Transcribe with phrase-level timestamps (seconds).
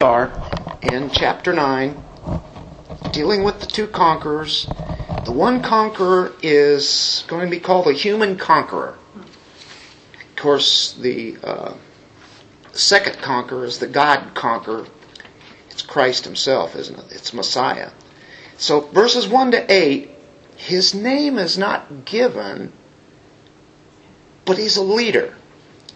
[0.00, 0.30] are
[0.80, 2.00] in chapter 9,
[3.10, 4.64] dealing with the two conquerors.
[5.24, 8.96] The one conqueror is going to be called the human conqueror.
[9.16, 11.74] Of course, the uh,
[12.70, 14.86] second conqueror is the God conqueror.
[15.72, 17.06] It's Christ Himself, isn't it?
[17.10, 17.90] It's Messiah.
[18.56, 20.10] So, verses 1 to 8,
[20.54, 22.72] His name is not given,
[24.44, 25.34] but He's a leader.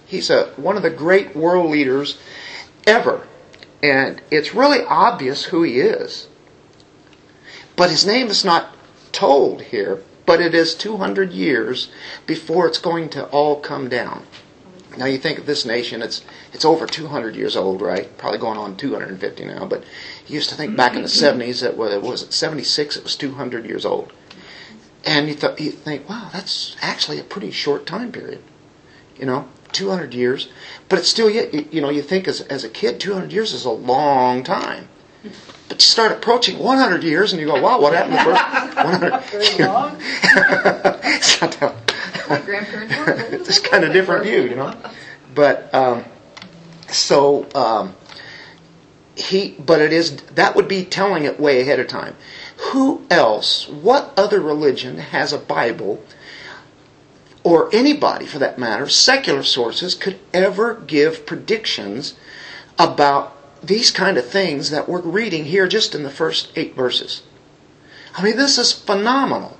[0.06, 2.18] He's a, one of the great world leaders
[2.84, 3.28] ever.
[3.82, 6.28] And it's really obvious who he is.
[7.76, 8.76] But his name is not
[9.10, 11.90] told here, but it is 200 years
[12.26, 14.24] before it's going to all come down.
[14.96, 16.22] Now you think of this nation, it's
[16.52, 18.16] it's over 200 years old, right?
[18.18, 19.84] Probably going on 250 now, but
[20.26, 21.40] you used to think back in the mm-hmm.
[21.40, 24.12] 70s that well, it was 76, it was 200 years old.
[25.04, 28.42] And you, th- you think, wow, that's actually a pretty short time period.
[29.18, 30.48] You know, 200 years,
[30.88, 33.64] but it's still yet, you know, you think as, as a kid, 200 years is
[33.64, 34.88] a long time.
[35.68, 39.64] But you start approaching 100 years and you go, wow, what happened first 100 Very
[39.68, 39.96] long.
[41.04, 41.94] it's not that-
[42.28, 43.12] My grandparents were.
[43.36, 44.74] it's kind of different view, you know.
[45.34, 46.04] But um,
[46.88, 47.94] so um,
[49.16, 52.16] he, but it is that would be telling it way ahead of time.
[52.72, 53.66] Who else?
[53.68, 56.02] What other religion has a Bible,
[57.44, 62.14] or anybody for that matter, secular sources could ever give predictions
[62.78, 67.22] about these kind of things that we're reading here just in the first eight verses?
[68.14, 69.56] I mean, this is phenomenal.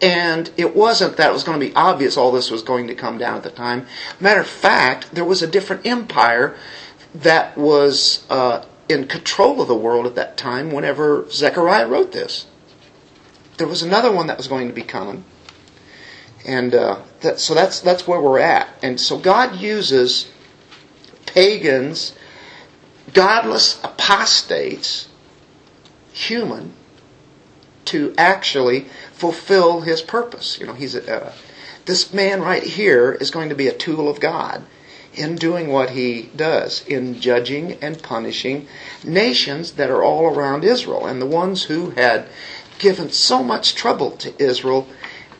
[0.00, 2.94] And it wasn't that it was going to be obvious all this was going to
[2.94, 3.86] come down at the time.
[4.20, 6.56] Matter of fact, there was a different empire
[7.14, 12.46] that was uh, in control of the world at that time whenever Zechariah wrote this.
[13.56, 15.24] There was another one that was going to be coming.
[16.44, 18.68] And uh, that, so that's, that's where we're at.
[18.82, 20.28] And so God uses
[21.26, 22.14] pagans,
[23.12, 25.08] godless apostates,
[26.12, 26.74] human,
[27.86, 30.58] to actually fulfill his purpose.
[30.58, 31.32] You know, he's uh,
[31.86, 34.64] this man right here is going to be a tool of God
[35.12, 38.66] in doing what he does, in judging and punishing
[39.04, 41.06] nations that are all around Israel.
[41.06, 42.26] And the ones who had
[42.78, 44.86] given so much trouble to Israel,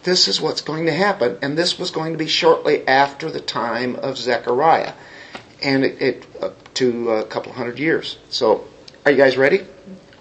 [0.04, 1.38] this is what's going to happen.
[1.42, 4.92] And this was going to be shortly after the time of Zechariah,
[5.62, 8.18] and it, it up to a couple hundred years.
[8.28, 8.64] So,
[9.04, 9.66] are you guys ready?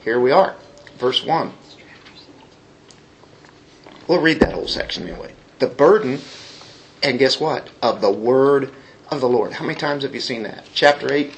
[0.04, 0.56] Here we are,
[0.98, 1.54] verse one.
[4.08, 5.34] We'll read that whole section anyway.
[5.60, 6.20] The burden,
[7.02, 7.70] and guess what?
[7.82, 8.74] Of the word
[9.10, 9.54] of the Lord.
[9.54, 10.66] How many times have you seen that?
[10.74, 11.34] Chapter 8,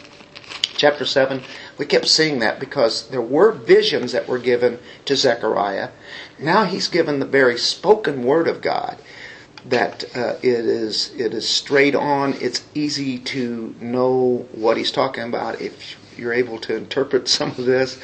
[0.76, 1.44] chapter 7.
[1.78, 5.90] We kept seeing that because there were visions that were given to Zechariah.
[6.38, 8.98] Now he's given the very spoken word of God
[9.68, 12.34] that uh, it is it is straight on.
[12.40, 17.66] It's easy to know what he's talking about if you're able to interpret some of
[17.66, 18.00] this.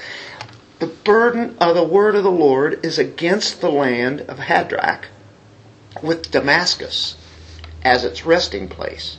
[0.80, 5.06] The burden of the word of the Lord is against the land of Hadrach,
[6.02, 7.18] with Damascus
[7.84, 9.18] as its resting place.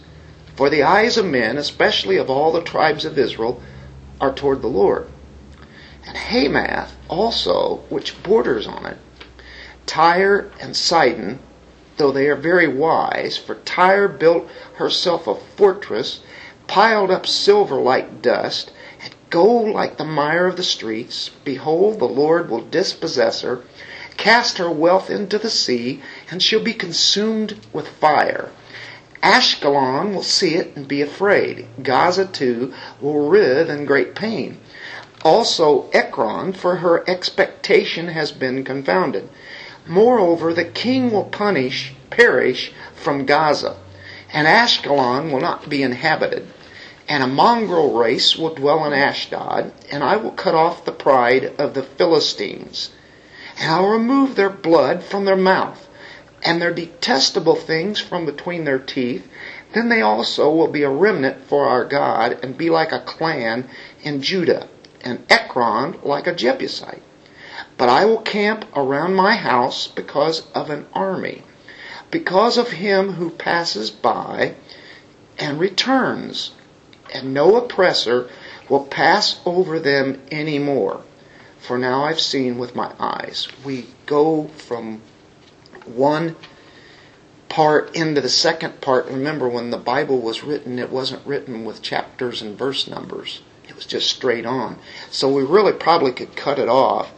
[0.57, 3.63] For the eyes of men, especially of all the tribes of Israel,
[4.21, 5.09] are toward the Lord.
[6.15, 8.99] And Hamath also, which borders on it,
[9.87, 11.39] Tyre and Sidon,
[11.97, 16.21] though they are very wise, for Tyre built herself a fortress,
[16.67, 18.73] piled up silver like dust,
[19.03, 21.31] and gold like the mire of the streets.
[21.45, 23.63] Behold, the Lord will dispossess her,
[24.19, 28.51] cast her wealth into the sea, and she'll be consumed with fire.
[29.23, 31.69] Ashkelon will see it and be afraid.
[31.83, 34.61] Gaza too will writhe in great pain.
[35.25, 39.29] Also Ekron, for her expectation has been confounded.
[39.87, 43.77] Moreover, the king will punish, perish from Gaza,
[44.33, 46.49] and Ashkelon will not be inhabited.
[47.09, 51.53] And a mongrel race will dwell in Ashdod, and I will cut off the pride
[51.59, 52.91] of the Philistines.
[53.59, 55.89] And I'll remove their blood from their mouth,
[56.43, 59.29] and their detestable things from between their teeth.
[59.73, 63.69] Then they also will be a remnant for our God, and be like a clan
[64.03, 64.69] in Judah,
[65.03, 67.03] and Ekron like a Jebusite.
[67.77, 71.43] But I will camp around my house because of an army,
[72.11, 74.55] because of him who passes by
[75.39, 76.53] and returns,
[77.13, 78.29] and no oppressor
[78.69, 81.03] will pass over them any more.
[81.59, 83.49] For now I've seen with my eyes.
[83.65, 85.01] We go from
[85.85, 86.37] one
[87.49, 89.07] part into the second part.
[89.07, 93.43] Remember, when the Bible was written, it wasn't written with chapters and verse numbers.
[93.83, 94.79] Was just straight on.
[95.11, 97.11] So we really probably could cut it off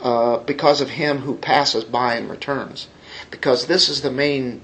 [0.00, 2.88] uh, because of him who passes by and returns.
[3.30, 4.60] Because this is the main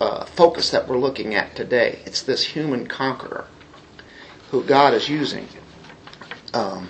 [0.00, 1.98] uh, focus that we're looking at today.
[2.06, 3.46] It's this human conqueror
[4.50, 5.48] who God is using.
[6.54, 6.88] Um,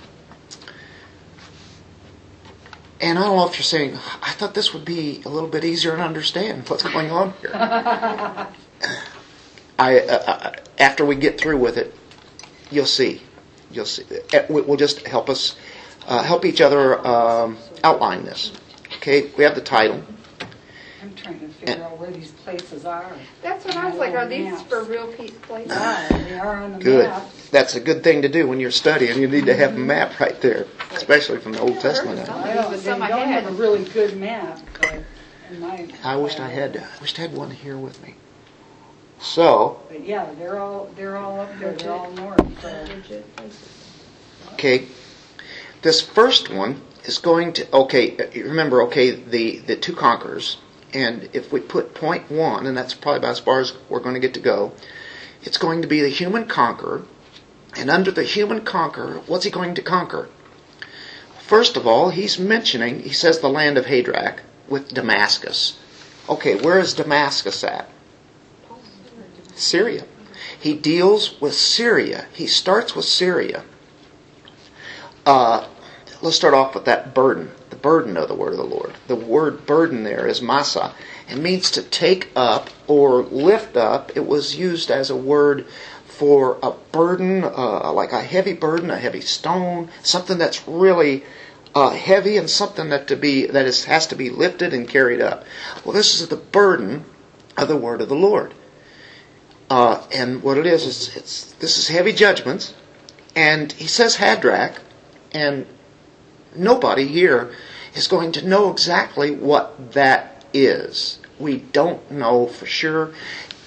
[3.00, 5.64] and I don't know if you're saying, I thought this would be a little bit
[5.64, 7.50] easier to understand what's going on here.
[9.80, 11.92] I, uh, after we get through with it,
[12.70, 13.22] you'll see.
[13.70, 14.04] You'll see.
[14.32, 15.56] It will just help us,
[16.06, 18.52] uh, help each other um, outline this.
[18.98, 20.02] Okay, we have the title.
[21.02, 23.12] I'm trying to figure out where these places are.
[23.42, 25.72] That's what I was like, are these for real piece places?
[25.74, 27.08] Ah, They are on the Good.
[27.10, 27.22] map.
[27.50, 29.20] That's a good thing to do when you're studying.
[29.20, 32.26] You need to have a map right there, especially from the Old Testament.
[32.26, 33.58] Some I of don't, they some I don't have a had.
[33.58, 35.02] really good map, but
[35.50, 35.86] in my.
[36.02, 36.76] I wished I had.
[36.76, 38.14] I wished I had one here with me.
[39.20, 42.86] So, But yeah, they're all, they're all up there, they're all north, so.
[44.52, 44.86] okay,
[45.82, 47.72] this first one is going to.
[47.74, 50.58] Okay, remember, okay, the the two conquerors,
[50.92, 54.14] and if we put point one, and that's probably about as far as we're going
[54.14, 54.72] to get to go,
[55.42, 57.04] it's going to be the human conqueror,
[57.76, 60.28] and under the human conqueror, what's he going to conquer?
[61.38, 63.00] First of all, he's mentioning.
[63.00, 65.78] He says the land of Hadrach with Damascus.
[66.28, 67.88] Okay, where is Damascus at?
[69.56, 70.04] Syria.
[70.58, 72.26] He deals with Syria.
[72.32, 73.64] He starts with Syria.
[75.24, 75.66] Uh,
[76.22, 78.94] let's start off with that burden, the burden of the word of the Lord.
[79.08, 80.92] The word burden there is masa.
[81.28, 84.16] It means to take up or lift up.
[84.16, 85.66] It was used as a word
[86.06, 91.24] for a burden, uh, like a heavy burden, a heavy stone, something that's really
[91.74, 95.20] uh, heavy and something that to be that is has to be lifted and carried
[95.20, 95.44] up.
[95.84, 97.04] Well, this is the burden
[97.56, 98.54] of the word of the Lord.
[99.68, 102.74] Uh, and what it is is it's this is heavy judgments,
[103.34, 104.78] and he says Hadrach,
[105.32, 105.66] and
[106.54, 107.52] nobody here
[107.94, 111.18] is going to know exactly what that is.
[111.38, 113.12] We don't know for sure.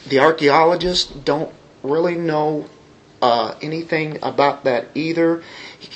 [0.07, 1.53] The archaeologists don't
[1.83, 2.65] really know
[3.21, 5.43] uh, anything about that either.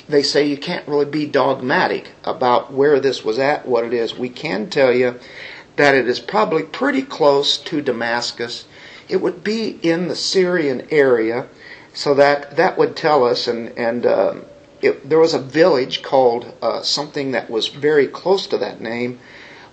[0.08, 4.14] They say you can't really be dogmatic about where this was at, what it is.
[4.14, 5.18] We can tell you
[5.76, 8.66] that it is probably pretty close to Damascus.
[9.08, 11.46] It would be in the Syrian area,
[11.92, 13.46] so that that would tell us.
[13.46, 14.44] And and um,
[14.82, 19.18] it, there was a village called uh, something that was very close to that name,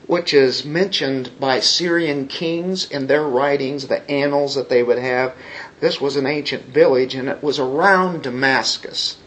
[0.08, 5.34] which is mentioned by Syrian kings in their writings, the annals that they would have.
[5.80, 9.18] This was an ancient village, and it was around Damascus,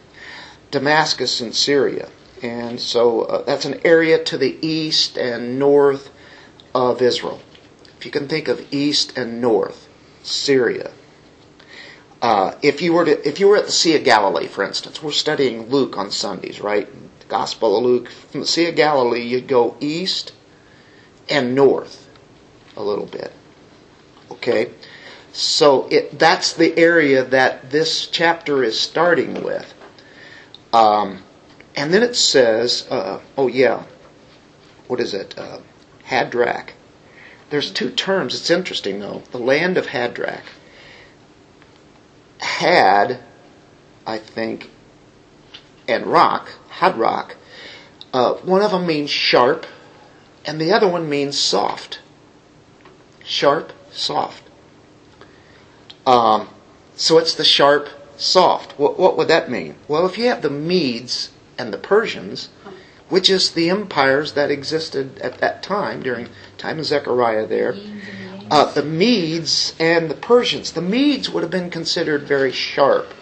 [0.70, 2.08] Damascus in Syria.
[2.42, 6.10] And so uh, that's an area to the east and north
[6.74, 7.40] of Israel.
[7.98, 9.83] If you can think of east and north,
[10.24, 10.90] Syria.
[12.22, 15.02] Uh, if you were to, if you were at the Sea of Galilee, for instance,
[15.02, 16.88] we're studying Luke on Sundays, right?
[17.20, 18.08] The Gospel of Luke.
[18.08, 20.32] From the Sea of Galilee, you'd go east
[21.28, 22.08] and north
[22.76, 23.32] a little bit.
[24.30, 24.70] Okay,
[25.32, 29.74] so it that's the area that this chapter is starting with.
[30.72, 31.22] Um,
[31.76, 33.84] and then it says, uh, oh yeah,
[34.88, 35.38] what is it?
[35.38, 35.58] Uh,
[36.06, 36.70] Hadrach.
[37.50, 38.34] There's two terms.
[38.34, 39.22] It's interesting though.
[39.30, 40.44] The land of Hadrach
[42.38, 43.20] had,
[44.06, 44.70] I think,
[45.88, 47.34] and rock, Hadrock.
[48.12, 49.66] Uh, one of them means sharp,
[50.44, 52.00] and the other one means soft.
[53.24, 54.44] Sharp, soft.
[56.06, 56.48] Um,
[56.96, 58.78] so it's the sharp, soft.
[58.78, 59.76] What, what would that mean?
[59.88, 62.50] Well, if you have the Medes and the Persians,
[63.08, 67.74] which is the empires that existed at that time during time of Zechariah there,
[68.50, 70.72] uh, the Medes and the Persians.
[70.72, 73.12] The Medes would have been considered very sharp.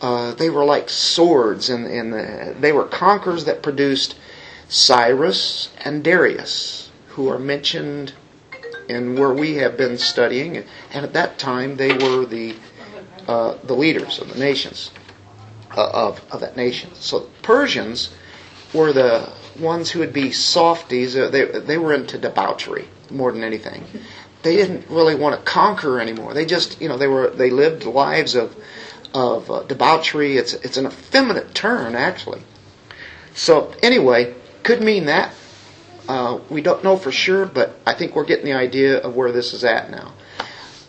[0.00, 4.14] Uh, they were like swords, and, and the, they were conquerors that produced
[4.68, 8.12] Cyrus and Darius, who are mentioned
[8.88, 10.56] in where we have been studying.
[10.92, 12.54] And at that time, they were the
[13.26, 14.90] uh, the leaders of the nations
[15.76, 16.90] uh, of of that nation.
[16.94, 18.10] So Persians
[18.72, 21.16] were the ones who would be softies.
[21.16, 23.84] Uh, they they were into debauchery more than anything.
[24.42, 26.34] They didn't really want to conquer anymore.
[26.34, 28.56] They just you know they were they lived lives of
[29.14, 30.36] of uh, debauchery.
[30.36, 32.42] It's it's an effeminate term actually.
[33.34, 35.34] So anyway, could mean that.
[36.08, 39.30] Uh, we don't know for sure, but I think we're getting the idea of where
[39.30, 40.14] this is at now.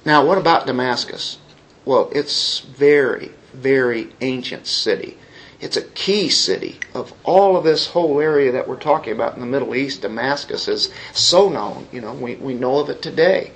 [0.05, 1.37] Now, what about Damascus?
[1.83, 5.18] Well, it's very, very ancient city.
[5.59, 9.41] It's a key city of all of this whole area that we're talking about in
[9.41, 10.01] the Middle East.
[10.01, 11.87] Damascus is so known.
[11.91, 13.51] You know, we, we know of it today.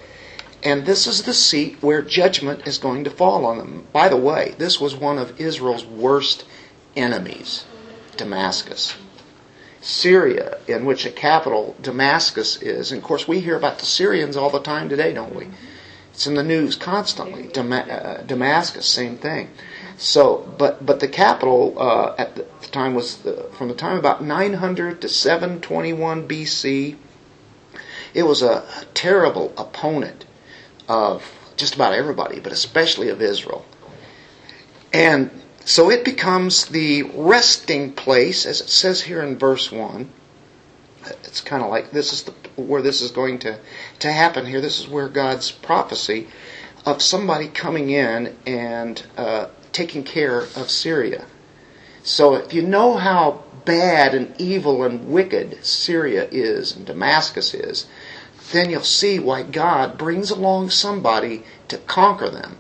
[0.61, 3.87] And this is the seat where judgment is going to fall on them.
[3.91, 6.45] By the way, this was one of Israel's worst
[6.95, 7.65] enemies,
[8.17, 8.95] Damascus.
[9.81, 12.91] Syria, in which the capital Damascus is.
[12.91, 15.49] And of course, we hear about the Syrians all the time today, don't we?
[16.13, 17.49] It's in the news constantly.
[17.53, 19.49] Uh, Damascus, same thing.
[20.03, 22.43] So, but but the capital uh, at the
[22.73, 26.97] time was the, from the time about 900 to 721 BC.
[28.13, 30.25] It was a terrible opponent
[30.89, 31.23] of
[31.55, 33.63] just about everybody, but especially of Israel.
[34.91, 35.31] And
[35.63, 40.11] so it becomes the resting place, as it says here in verse 1.
[41.23, 43.57] It's kind of like this is the, where this is going to,
[43.99, 44.59] to happen here.
[44.59, 46.27] This is where God's prophecy
[46.85, 51.25] of somebody coming in and uh, taking care of Syria.
[52.03, 57.87] So if you know how bad and evil and wicked Syria is and Damascus is,
[58.51, 62.57] then you'll see why God brings along somebody to conquer them.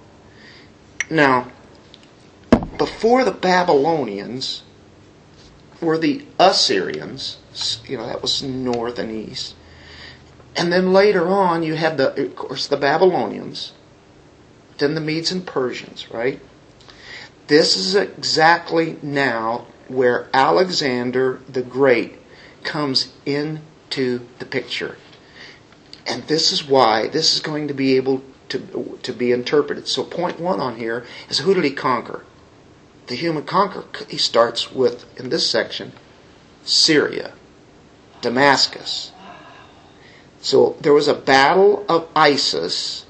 [1.09, 1.51] Now,
[2.77, 4.63] before the Babylonians
[5.81, 7.37] were the Assyrians,
[7.85, 9.55] you know, that was north and east.
[10.55, 13.73] And then later on, you had the, of course, the Babylonians,
[14.77, 16.39] then the Medes and Persians, right?
[17.47, 22.15] This is exactly now where Alexander the Great
[22.63, 24.97] comes into the picture.
[26.05, 29.87] And this is why this is going to be able to, to be interpreted.
[29.87, 32.23] So, point one on here is who did he conquer?
[33.07, 33.85] The human conquer.
[34.07, 35.91] He starts with, in this section,
[36.63, 37.33] Syria,
[38.21, 39.11] Damascus.
[40.41, 43.05] So, there was a battle of Issus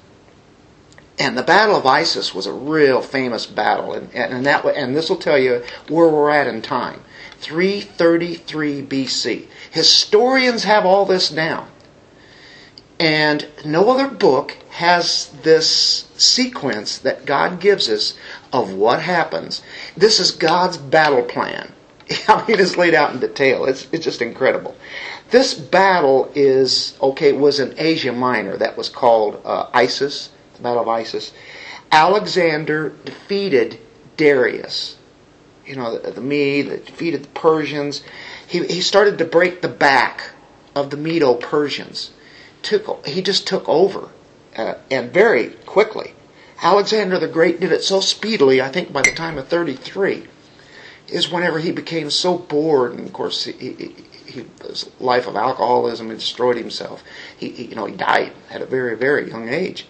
[1.19, 5.09] and the Battle of Issus was a real famous battle, and, and that and this
[5.09, 7.01] will tell you where we're at in time.
[7.39, 9.45] 333 BC.
[9.71, 11.67] Historians have all this down.
[12.99, 18.15] And no other book has this sequence that God gives us
[18.53, 19.61] of what happens.
[19.97, 21.73] This is God's battle plan.
[22.27, 23.65] I mean, it's laid out in detail.
[23.65, 24.75] It's, it's just incredible.
[25.31, 28.55] This battle is, okay, was in Asia Minor.
[28.57, 31.31] That was called uh, Issus the Battle of Issus,
[31.91, 33.79] Alexander defeated
[34.17, 34.97] Darius.
[35.65, 38.03] You know, the, the Mede, that defeated the Persians.
[38.47, 40.31] He, he started to break the back
[40.75, 42.11] of the Medo Persians.
[42.61, 44.09] Took, he just took over,
[44.55, 46.13] uh, and very quickly.
[46.61, 50.27] Alexander the Great did it so speedily, I think by the time of 33,
[51.09, 53.95] is whenever he became so bored, and of course, he, he,
[54.25, 57.03] he, his life of alcoholism destroyed himself.
[57.37, 59.85] He, he, you know, he died at a very, very young age.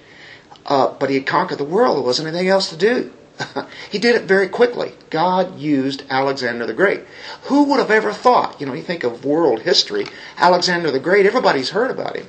[0.65, 1.97] Uh, but he had conquered the world.
[1.97, 3.11] There wasn't anything else to do.
[3.91, 4.93] he did it very quickly.
[5.09, 7.01] God used Alexander the Great.
[7.43, 8.59] Who would have ever thought?
[8.61, 10.05] You know, you think of world history,
[10.37, 12.27] Alexander the Great, everybody's heard about him.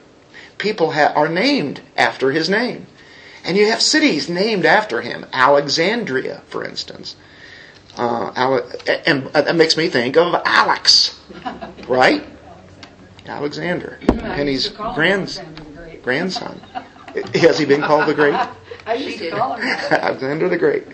[0.58, 2.86] People ha- are named after his name.
[3.44, 5.26] And you have cities named after him.
[5.32, 7.14] Alexandria, for instance.
[7.96, 8.70] Uh, Ale-
[9.06, 11.20] and that makes me think of Alex,
[11.88, 12.24] right?
[13.26, 13.98] Alexander.
[14.08, 15.38] And his grand-
[16.02, 16.60] grandson.
[17.34, 18.34] Has he been called the Great?
[18.86, 19.64] I used to call him.
[19.90, 20.84] Alexander the Great.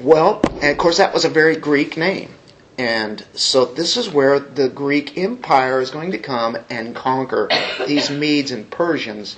[0.00, 2.30] Well, and of course that was a very Greek name.
[2.78, 7.50] And so this is where the Greek Empire is going to come and conquer
[7.86, 9.36] these Medes and Persians.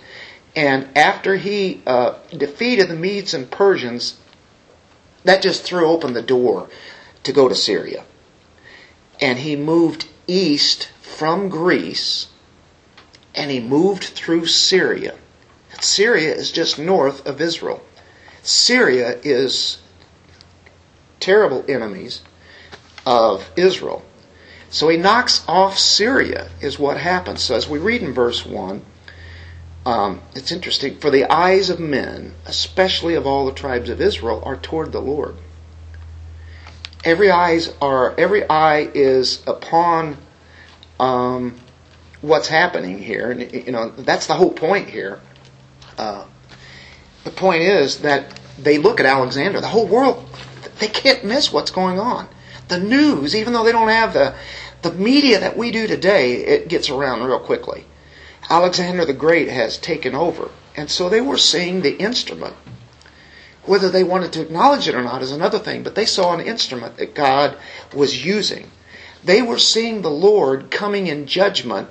[0.54, 4.16] And after he uh, defeated the Medes and Persians,
[5.24, 6.68] that just threw open the door
[7.24, 8.04] to go to Syria.
[9.20, 12.28] And he moved east from Greece
[13.34, 15.14] and he moved through Syria.
[15.80, 17.82] Syria is just north of Israel.
[18.42, 19.78] Syria is
[21.20, 22.22] terrible enemies
[23.06, 24.02] of Israel.
[24.70, 27.42] So he knocks off Syria, is what happens.
[27.42, 28.82] So as we read in verse 1,
[29.84, 30.98] um, it's interesting.
[30.98, 35.00] For the eyes of men, especially of all the tribes of Israel, are toward the
[35.00, 35.36] Lord.
[37.04, 40.18] Every eyes are every eye is upon
[41.00, 41.58] um,
[42.22, 43.30] what's happening here.
[43.30, 45.20] And, you know, that's the whole point here.
[45.98, 46.24] Uh,
[47.24, 49.60] the point is that they look at Alexander.
[49.60, 50.26] The whole world,
[50.78, 52.28] they can't miss what's going on.
[52.68, 54.34] The news, even though they don't have the,
[54.82, 57.84] the media that we do today, it gets around real quickly.
[58.48, 60.50] Alexander the Great has taken over.
[60.76, 62.54] And so they were seeing the instrument.
[63.64, 66.40] Whether they wanted to acknowledge it or not is another thing, but they saw an
[66.40, 67.56] instrument that God
[67.94, 68.70] was using.
[69.22, 71.88] They were seeing the Lord coming in judgment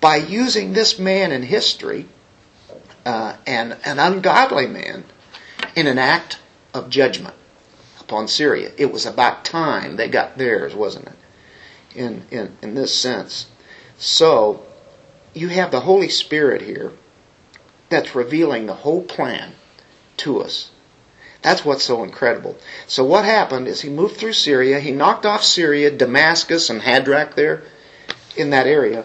[0.00, 2.06] by using this man in history,
[3.04, 5.04] uh, and an ungodly man,
[5.76, 6.38] in an act
[6.74, 7.34] of judgment
[8.00, 8.72] upon Syria.
[8.76, 11.16] It was about time they got theirs, wasn't it?
[11.94, 13.46] In, in, in this sense.
[13.98, 14.64] So,
[15.34, 16.92] you have the Holy Spirit here
[17.88, 19.54] that's revealing the whole plan
[20.18, 20.70] to us.
[21.42, 22.58] That's what's so incredible.
[22.86, 24.78] So what happened is he moved through Syria.
[24.78, 27.62] He knocked off Syria, Damascus, and Hadrach there
[28.36, 29.04] in that area.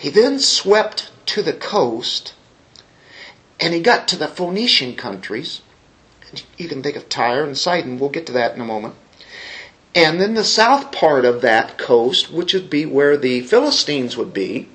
[0.00, 2.32] He then swept to the coast
[3.60, 5.60] and he got to the Phoenician countries.
[6.56, 7.98] You can think of Tyre and Sidon.
[7.98, 8.94] We'll get to that in a moment.
[9.94, 14.32] And then the south part of that coast, which would be where the Philistines would
[14.32, 14.70] be,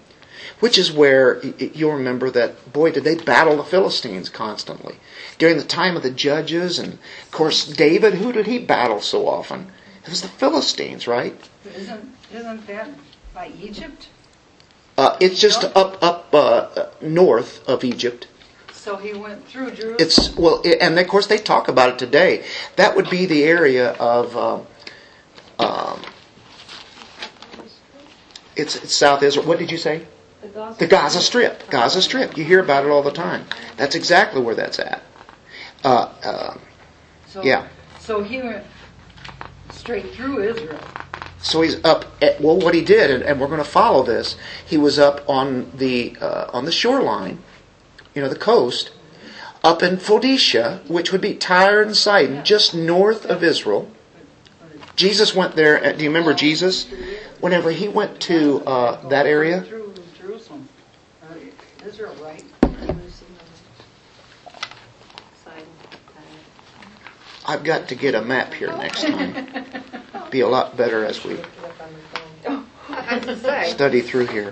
[0.59, 4.97] which is where you'll remember that, boy, did they battle the Philistines constantly.
[5.39, 9.27] During the time of the judges, and of course, David, who did he battle so
[9.27, 9.71] often?
[10.03, 11.35] It was the Philistines, right?
[11.65, 12.89] Isn't, isn't that
[13.33, 14.09] by Egypt?
[14.97, 18.27] Uh, it's just up up uh, north of Egypt.
[18.71, 19.95] So he went through Jerusalem.
[19.99, 22.45] It's well, it, and of course they talk about it today.
[22.75, 24.37] That would be the area of.
[24.37, 24.59] Uh,
[25.57, 26.01] um,
[28.55, 29.45] it's, it's South Israel.
[29.45, 30.05] What did you say?
[30.41, 31.69] The Gaza, The Gaza Strip.
[31.69, 32.37] Gaza Strip.
[32.37, 33.45] You hear about it all the time.
[33.77, 35.03] That's exactly where that's at.
[35.83, 36.57] Uh, uh,
[37.27, 37.67] so, yeah.
[37.99, 38.63] So he went
[39.71, 40.79] straight through Israel.
[41.45, 42.05] So he's up.
[42.21, 44.35] At, well, what he did, and, and we're going to follow this.
[44.65, 47.37] He was up on the uh, on the shoreline,
[48.15, 48.89] you know, the coast,
[49.63, 53.91] up in Phoenicia, which would be Tyre and Sidon, just north of Israel.
[54.95, 55.83] Jesus went there.
[55.83, 56.87] uh, Do you remember Jesus?
[57.41, 59.63] Whenever he went to uh, that area,
[67.47, 69.47] I've got to get a map here next time.
[70.35, 71.37] Be a lot better as we
[73.67, 74.51] study through here.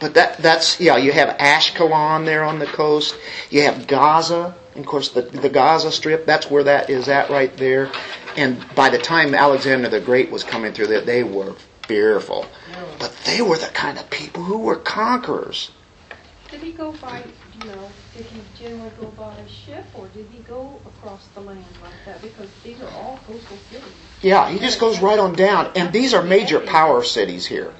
[0.00, 3.18] But that that's yeah, you have Ashkelon there on the coast.
[3.50, 6.24] You have Gaza, and of course the the Gaza Strip.
[6.24, 7.92] That's where that is at right there.
[8.34, 11.54] And by the time Alexander the Great was coming through there, they were
[11.86, 12.46] fearful.
[12.98, 15.70] But they were the kind of people who were conquerors.
[16.50, 16.98] Did he go do
[17.62, 21.64] you know, did he generally go by ship or did he go across the land
[21.82, 22.20] like that?
[22.20, 23.88] Because these are all coastal cities.
[24.22, 25.70] Yeah, he just goes right on down.
[25.74, 27.72] And these are major power cities here.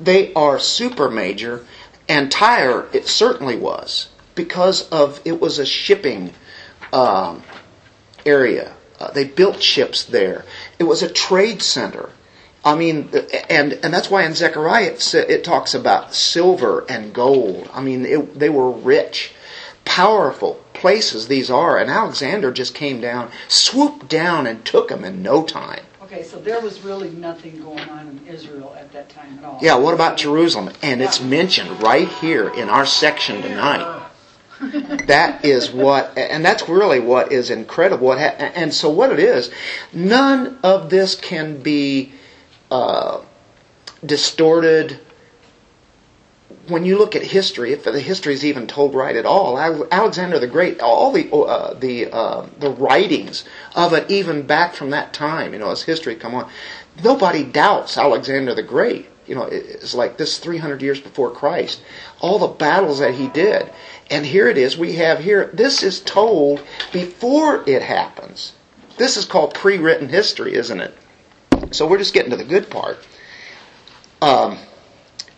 [0.00, 1.64] They are super major,
[2.08, 6.32] and Tyre it certainly was because of it was a shipping
[6.92, 7.42] um,
[8.26, 8.74] area.
[8.98, 10.44] Uh, they built ships there.
[10.78, 12.10] It was a trade center.
[12.64, 13.10] I mean,
[13.50, 17.68] and and that's why in Zechariah it, it talks about silver and gold.
[17.72, 19.32] I mean, it, they were rich,
[19.84, 21.26] powerful places.
[21.26, 25.84] These are, and Alexander just came down, swooped down, and took them in no time.
[26.04, 29.58] Okay, so there was really nothing going on in Israel at that time at all.
[29.62, 30.70] Yeah, what about Jerusalem?
[30.82, 34.00] And it's mentioned right here in our section tonight.
[35.08, 38.12] That is what, and that's really what is incredible.
[38.12, 39.50] And so what it is,
[39.92, 42.12] none of this can be
[42.72, 43.20] uh,
[44.04, 44.98] distorted.
[46.68, 50.38] When you look at history, if the history is even told right at all, Alexander
[50.38, 55.12] the Great, all the uh, the uh, the writings of it, even back from that
[55.12, 56.48] time, you know, as history come on,
[57.04, 59.06] nobody doubts Alexander the Great.
[59.26, 61.82] You know, it's like this 300 years before Christ.
[62.20, 63.70] All the battles that he did.
[64.10, 68.52] And here it is, we have here, this is told before it happens.
[68.96, 70.94] This is called pre written history, isn't it?
[71.70, 72.98] So we're just getting to the good part.
[74.20, 74.58] Um,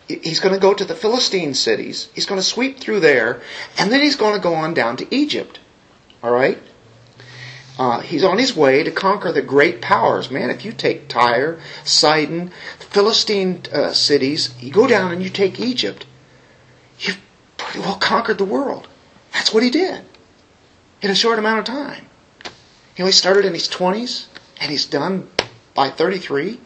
[0.07, 3.41] he's going to go to the Philistine cities, he's going to sweep through there,
[3.77, 5.59] and then he's going to go on down to Egypt.
[6.23, 6.57] All right?
[7.77, 10.31] Uh, he's on his way to conquer the great powers.
[10.31, 15.59] Man, if you take Tyre, Sidon, Philistine uh, cities, you go down and you take
[15.59, 16.05] Egypt,
[16.99, 17.19] you've
[17.57, 18.87] pretty well conquered the world.
[19.33, 20.05] That's what he did
[21.01, 22.05] in a short amount of time.
[22.95, 24.27] You know, he started in his 20s
[24.61, 25.27] and he's done
[25.75, 26.59] by 33.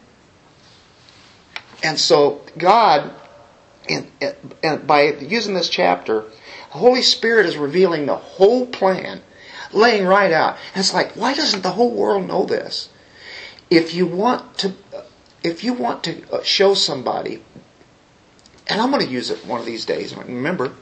[1.83, 3.11] And so, God,
[3.87, 4.09] in,
[4.63, 6.21] in, by using this chapter,
[6.71, 9.21] the Holy Spirit is revealing the whole plan
[9.73, 10.57] laying right out.
[10.73, 12.89] And it's like, why doesn't the whole world know this?
[13.69, 14.73] If you want to,
[15.43, 17.43] if you want to show somebody,
[18.67, 20.15] and I'm going to use it one of these days.
[20.15, 20.73] Remember,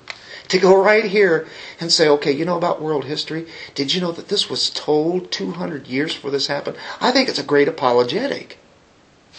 [0.49, 1.47] to go right here
[1.79, 3.47] and say, okay, you know about world history?
[3.75, 6.77] Did you know that this was told 200 years before this happened?
[7.01, 8.57] I think it's a great apologetic.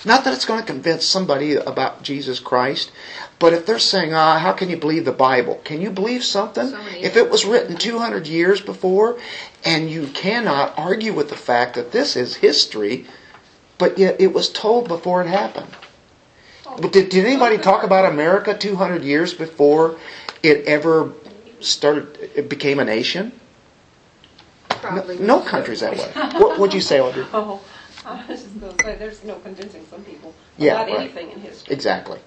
[0.05, 2.92] Not that it's going to convince somebody about Jesus Christ,
[3.40, 5.61] but if they're saying, ah, how can you believe the Bible?
[5.64, 6.68] Can you believe something?
[6.68, 9.18] So many if it was written 200 years before,
[9.64, 13.07] and you cannot argue with the fact that this is history,
[13.77, 15.75] but yet it was told before it happened.
[16.81, 19.99] But did, did anybody talk about America 200 years before
[20.42, 21.12] it ever
[21.61, 23.33] started, it became a nation?
[24.70, 25.18] No, Probably.
[25.18, 26.11] no country's that way.
[26.40, 27.27] What would you say, Audrey?
[27.33, 27.61] Oh,
[28.07, 31.01] I was just going to say, there's no convincing some people Yeah, about right.
[31.01, 31.74] anything in history.
[31.74, 32.20] Exactly.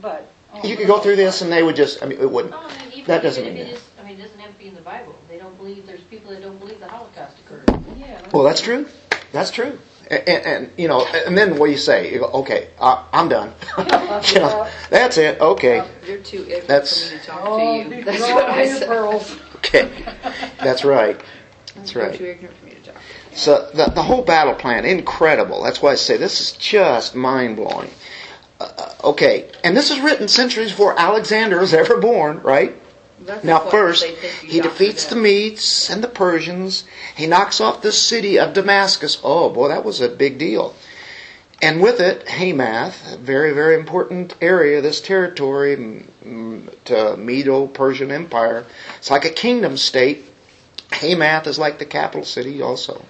[0.00, 2.54] But oh, You could go through this and they would just, I mean, it wouldn't.
[2.54, 3.76] Oh, and even, That doesn't even mean if it that.
[3.78, 5.14] is, I mean, it doesn't have to be in the Bible.
[5.28, 7.68] They don't believe, there's people that don't believe the Holocaust occurred.
[7.96, 8.88] yeah, Well, that's true.
[9.32, 9.78] That's true.
[10.10, 12.12] And, and, and, you know, and then what do you say?
[12.12, 13.52] You go, okay, uh, I'm done.
[13.78, 15.40] you know, that's it.
[15.40, 18.04] Okay, You're too ignorant That's- for me to talk Oh, to you.
[18.04, 18.88] That's what I said.
[18.88, 19.36] pearls.
[19.56, 19.90] okay,
[20.62, 21.20] that's right.
[21.74, 22.16] That's You're right.
[22.18, 23.02] too ignorant for me to talk.
[23.34, 25.62] So the, the whole battle plan, incredible.
[25.62, 27.90] That's why I say this is just mind blowing.
[28.58, 32.74] Uh, okay, and this is written centuries before Alexander was ever born, right?
[33.28, 36.84] That's Now, first, they think you he defeats the Medes and the Persians.
[37.14, 39.20] He knocks off the city of Damascus.
[39.22, 40.74] Oh, boy, that was a big deal.
[41.60, 46.06] And with it, Hamath, a very, very important area, this territory
[46.86, 48.64] to Medo Persian Empire.
[48.96, 50.24] It's like a kingdom state.
[50.90, 53.04] Hamath is like the capital city also.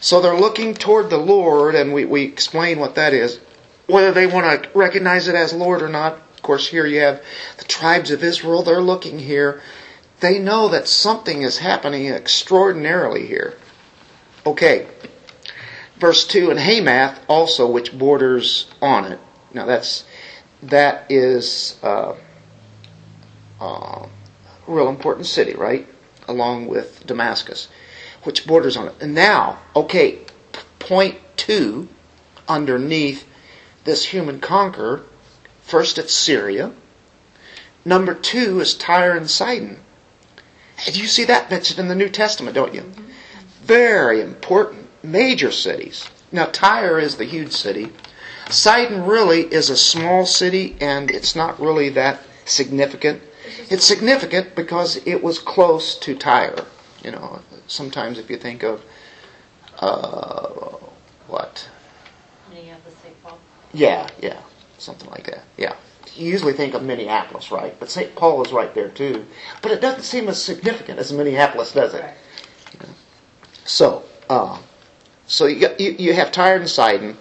[0.00, 3.38] So they're looking toward the Lord, and we, we explain what that is.
[3.88, 7.20] Whether they want to recognize it as Lord or not, course, here you have
[7.58, 8.62] the tribes of Israel.
[8.62, 9.60] They're looking here.
[10.20, 13.58] They know that something is happening extraordinarily here.
[14.46, 14.86] Okay.
[15.96, 19.18] Verse 2 and Hamath also, which borders on it.
[19.52, 20.04] Now that's
[20.62, 22.14] that is uh,
[23.60, 24.06] uh,
[24.66, 25.86] real important city, right?
[26.26, 27.68] Along with Damascus,
[28.22, 28.94] which borders on it.
[29.00, 30.20] And now, okay,
[30.78, 31.88] point two,
[32.48, 33.26] underneath
[33.84, 35.04] this human conqueror,
[35.64, 36.72] first it's Syria.
[37.84, 39.80] Number two is Tyre and Sidon.
[40.86, 42.90] And you see that mentioned in the New Testament, don't you?
[43.62, 46.08] Very important, major cities.
[46.32, 47.92] Now, Tyre is the huge city.
[48.50, 53.22] Sidon really is a small city, and it's not really that significant.
[53.70, 56.66] It's significant because it was close to Tyre.
[57.02, 58.82] You know, sometimes if you think of
[59.78, 60.76] uh,
[61.28, 61.68] what?
[62.50, 63.22] Minneapolis, St.
[63.22, 63.38] Paul.
[63.72, 64.40] Yeah, yeah,
[64.84, 65.44] something like that.
[65.56, 65.74] Yeah.
[66.16, 67.74] You usually think of Minneapolis, right?
[67.80, 68.14] But St.
[68.14, 69.24] Paul is right there too.
[69.62, 72.02] But it doesn't seem as significant as Minneapolis, does it?
[72.02, 72.88] Right.
[73.64, 74.58] So, uh,
[75.26, 77.16] so you, got- you you have Tyre and Sidon.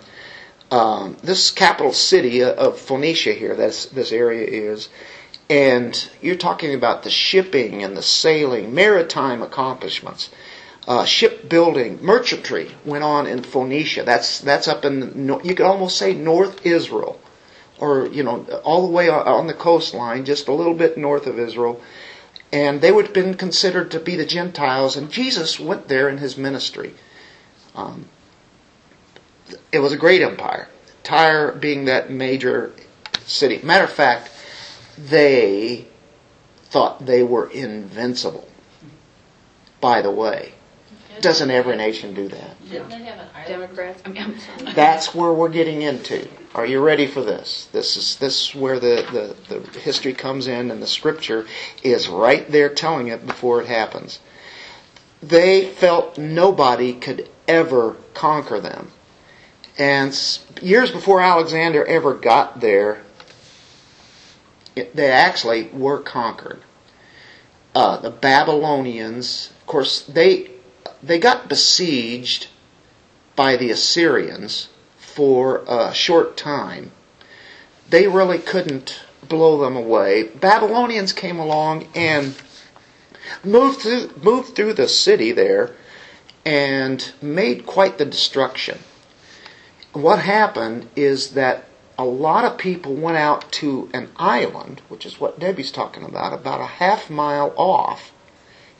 [0.72, 4.90] Um, this capital city of Phoenicia here, that's this area is,
[5.50, 10.32] and you're talking about the shipping and the sailing, maritime accomplishments,
[10.88, 14.04] uh, shipbuilding, merchantry went on in Phoenicia.
[14.04, 17.20] That's that's up in you could almost say North Israel,
[17.80, 21.40] or you know all the way on- the coastline, just a little bit north of
[21.40, 21.82] Israel
[22.54, 26.20] and they would have been considered to be the Gentiles, and Jesus went there in
[26.20, 26.94] his ministry.
[27.76, 28.08] Um,
[29.72, 30.70] it was a great empire.
[31.02, 32.72] Tyre being that major
[33.26, 33.60] city.
[33.64, 34.30] Matter of fact,
[34.96, 35.88] they
[36.66, 38.48] thought they were invincible.
[39.82, 40.54] By the way,
[41.22, 42.70] doesn't every nation do that?
[42.70, 43.28] Didn't they have an?
[43.48, 44.02] Democrats.
[44.06, 44.36] I mean,
[44.76, 46.28] That's where we're getting into.
[46.56, 47.68] Are you ready for this?
[47.72, 51.48] This is this is where the, the, the history comes in and the scripture
[51.84, 54.20] is right there telling it before it happens.
[55.22, 58.92] They felt nobody could ever conquer them.
[59.78, 60.16] And
[60.62, 63.02] years before Alexander ever got there,
[64.76, 66.62] it, they actually were conquered.
[67.74, 70.52] Uh, the Babylonians, of course, they
[71.04, 72.48] they got besieged
[73.36, 76.92] by the Assyrians for a short time.
[77.90, 80.24] They really couldn't blow them away.
[80.24, 82.36] Babylonians came along and
[83.44, 85.76] moved through, moved through the city there
[86.46, 88.80] and made quite the destruction.
[89.92, 91.66] What happened is that
[91.98, 96.34] a lot of people went out to an island, which is what Debbie's talking about,
[96.34, 98.13] about a half mile off.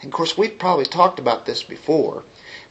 [0.04, 2.26] And of course, we've probably talked about this before,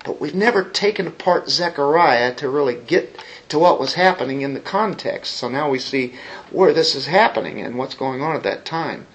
[0.04, 4.60] but we've never taken apart Zechariah to really get to what was happening in the
[4.60, 5.34] context.
[5.34, 6.12] So now we see
[6.50, 9.06] where this is happening and what's going on at that time.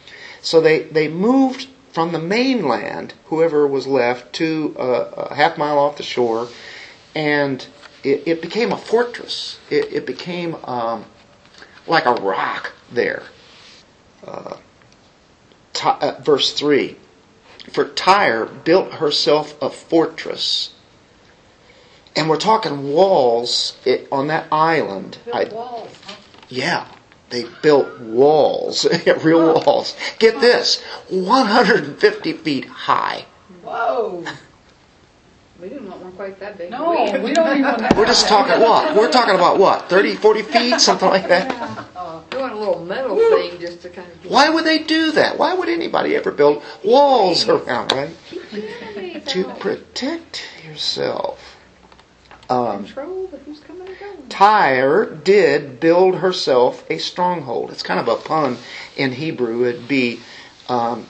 [0.42, 5.78] So they, they moved from the mainland, whoever was left, to a, a half mile
[5.78, 6.48] off the shore,
[7.14, 7.68] and
[8.04, 9.60] it, it became a fortress.
[9.70, 11.06] It, it became um,
[11.86, 13.24] like a rock there.
[14.26, 14.58] Uh,
[15.74, 16.96] Ty- uh, verse 3
[17.72, 20.74] For Tyre built herself a fortress.
[22.16, 25.20] And we're talking walls it, on that island.
[25.32, 26.16] I- walls, huh?
[26.50, 26.88] yeah,
[27.30, 28.88] they built walls,
[29.24, 29.96] real walls.
[30.18, 33.26] Get this, 150 feet high.
[33.62, 34.26] Whoa.
[35.62, 36.70] We didn't want one quite that big.
[36.70, 36.92] No,
[37.24, 37.98] we don't even.
[37.98, 38.96] We're just talking what?
[38.96, 39.90] We're talking about what?
[39.90, 41.48] 30, 40 feet, something like that.
[42.32, 44.22] We want a little metal thing just to kind of.
[44.22, 45.40] Get Why would they do that?
[45.40, 48.16] Why would anybody ever build walls around, right?
[49.28, 51.56] To protect yourself.
[52.50, 54.30] Um, control who's coming and going.
[54.30, 57.72] Tyre did build herself a stronghold.
[57.72, 58.58] It's kind of a pun
[58.96, 59.66] in Hebrew.
[59.66, 60.20] It'd be
[60.70, 61.08] um,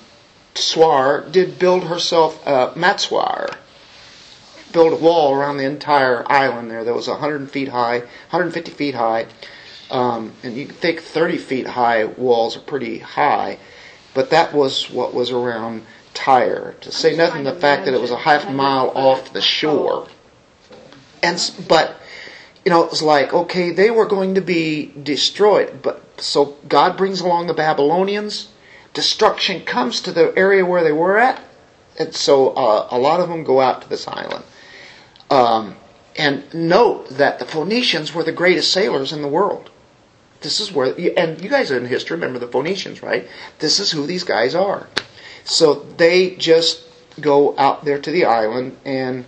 [0.56, 3.56] Swar did build herself a matswar,
[4.78, 8.94] build a wall around the entire island there that was 100 feet high, 150 feet
[8.94, 9.26] high.
[9.90, 13.58] Um, and you can think 30 feet high walls are pretty high,
[14.14, 18.02] but that was what was around Tyre, to say nothing of the fact that it
[18.02, 20.08] was a half mile off the shore.
[21.24, 21.96] And but
[22.64, 26.98] you know, it was like okay, they were going to be destroyed, but so God
[26.98, 28.50] brings along the Babylonians.
[28.94, 31.42] Destruction comes to the area where they were at,
[31.98, 34.44] and so uh, a lot of them go out to this island.
[35.30, 35.76] Um,
[36.18, 39.70] and note that the Phoenicians were the greatest sailors in the world.
[40.42, 43.28] This is where, and you guys in history remember the Phoenicians, right?
[43.60, 44.88] This is who these guys are.
[45.44, 46.84] So they just
[47.20, 49.26] go out there to the island and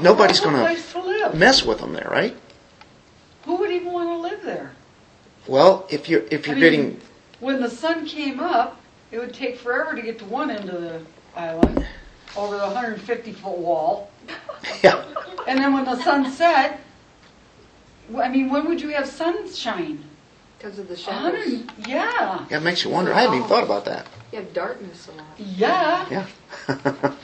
[0.00, 1.34] Nobody's place to live.
[1.34, 2.36] mess with them there, right?
[3.44, 4.72] Who would even want to live there?
[5.46, 7.00] Well, if you're if you're I mean, getting
[7.40, 10.82] When the sun came up, it would take forever to get to one end of
[10.82, 11.00] the
[11.34, 11.86] island,
[12.36, 14.10] over the 150 foot wall.
[14.82, 15.04] Yeah,
[15.46, 16.80] And then when the sun set,
[18.08, 20.02] w- I mean, when would you have sunshine?
[20.58, 21.44] Because of the A shadows.
[21.44, 23.12] hundred, yeah, yeah, it makes you wonder.
[23.12, 24.06] I hadn't even thought about that.
[24.32, 25.26] You have darkness a lot.
[25.38, 26.26] yeah.
[26.68, 27.12] Yeah.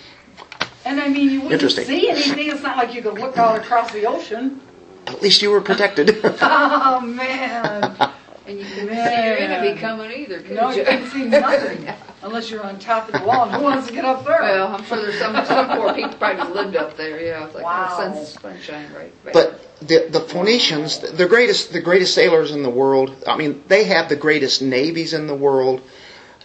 [0.85, 1.85] And I mean, you wouldn't Interesting.
[1.85, 2.49] see anything.
[2.51, 4.61] It's not like you could look out across the ocean.
[5.07, 6.19] At least you were protected.
[6.41, 7.95] Oh man!
[8.49, 10.79] And you couldn't see your enemy coming either, could No, you?
[10.79, 11.89] you couldn't see nothing
[12.23, 13.45] unless you're on top of the wall.
[13.45, 14.41] And who wants to get up there?
[14.41, 17.45] Well, I'm sure there's some, some poor people probably lived up there, yeah.
[17.47, 17.89] It's like, Wow.
[17.91, 19.13] oh, sun's sunshine, right?
[19.25, 19.33] right.
[19.33, 23.15] But the the Phoenicians, the greatest the greatest sailors in the world.
[23.27, 25.81] I mean, they have the greatest navies in the world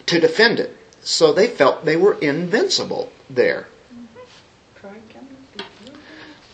[0.06, 0.76] to defend it.
[1.02, 3.66] So they felt they were invincible there.
[4.82, 5.00] Mm-hmm.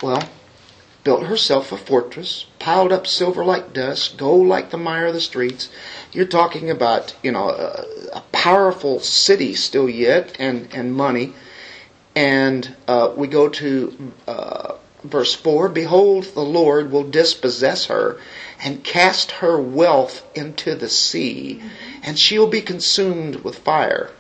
[0.03, 0.23] Well,
[1.05, 5.21] built herself a fortress, piled up silver like dust, gold like the mire of the
[5.21, 5.69] streets.
[6.13, 11.35] You're talking about, you know, a, a powerful city still yet, and and money.
[12.17, 15.69] And uh, we go to uh, verse four.
[15.69, 18.19] Behold, the Lord will dispossess her,
[18.63, 21.63] and cast her wealth into the sea,
[22.03, 24.11] and she'll be consumed with fire.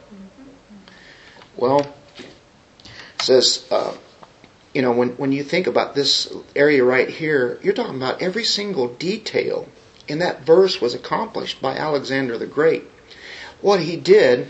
[1.56, 3.66] Well, it says.
[3.70, 3.96] Uh,
[4.74, 8.44] you know, when, when you think about this area right here, you're talking about every
[8.44, 9.68] single detail
[10.08, 12.84] in that verse was accomplished by Alexander the Great.
[13.60, 14.48] What he did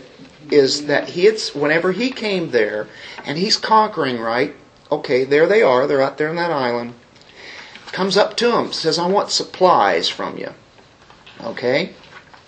[0.51, 2.87] is that he had, whenever he came there,
[3.23, 4.55] and he's conquering, right?
[4.91, 6.95] Okay, there they are, they're out there on that island.
[7.91, 10.49] Comes up to him, says, I want supplies from you.
[11.41, 11.93] Okay?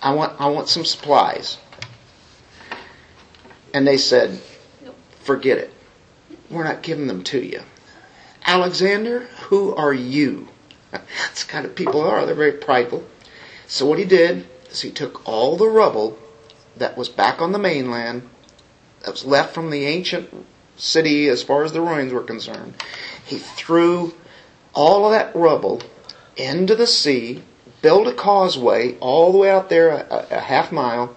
[0.02, 1.58] I want, I want some supplies.
[3.74, 4.42] And they said,
[5.22, 5.74] forget it.
[6.50, 7.62] We're not giving them to you.
[8.46, 10.48] Alexander, who are you?
[10.92, 12.26] That's the kind of people they are.
[12.26, 13.04] They're very prideful.
[13.68, 16.18] So what he did is he took all the rubble
[16.78, 18.30] that was back on the mainland,
[19.02, 20.30] that was left from the ancient
[20.78, 22.76] city as far as the ruins were concerned.
[23.26, 24.14] He threw
[24.74, 25.82] all of that rubble
[26.38, 27.44] into the sea,
[27.82, 31.16] built a causeway all the way out there, a, a half mile,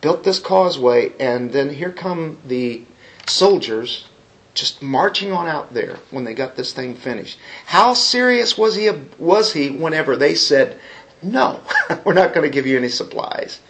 [0.00, 2.84] built this causeway, and then here come the
[3.26, 4.06] soldiers
[4.54, 7.38] just marching on out there when they got this thing finished.
[7.66, 10.78] How serious was he was he whenever they said,
[11.22, 11.60] "No,
[12.04, 13.60] we're not going to give you any supplies."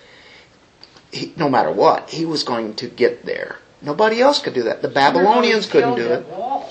[1.13, 3.59] He, no matter what, he was going to get there.
[3.83, 4.81] Nobody else could do that.
[4.81, 6.27] The Babylonians couldn't do it.
[6.27, 6.71] Wall.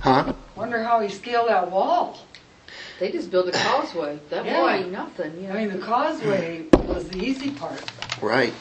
[0.00, 0.32] Huh?
[0.56, 2.18] Wonder how he scaled that wall.
[2.98, 4.18] They just built a causeway.
[4.30, 4.60] That Yeah.
[4.60, 5.54] boy ain't nothing, you know.
[5.54, 7.80] I mean, the causeway was the easy part.
[8.22, 8.54] Right.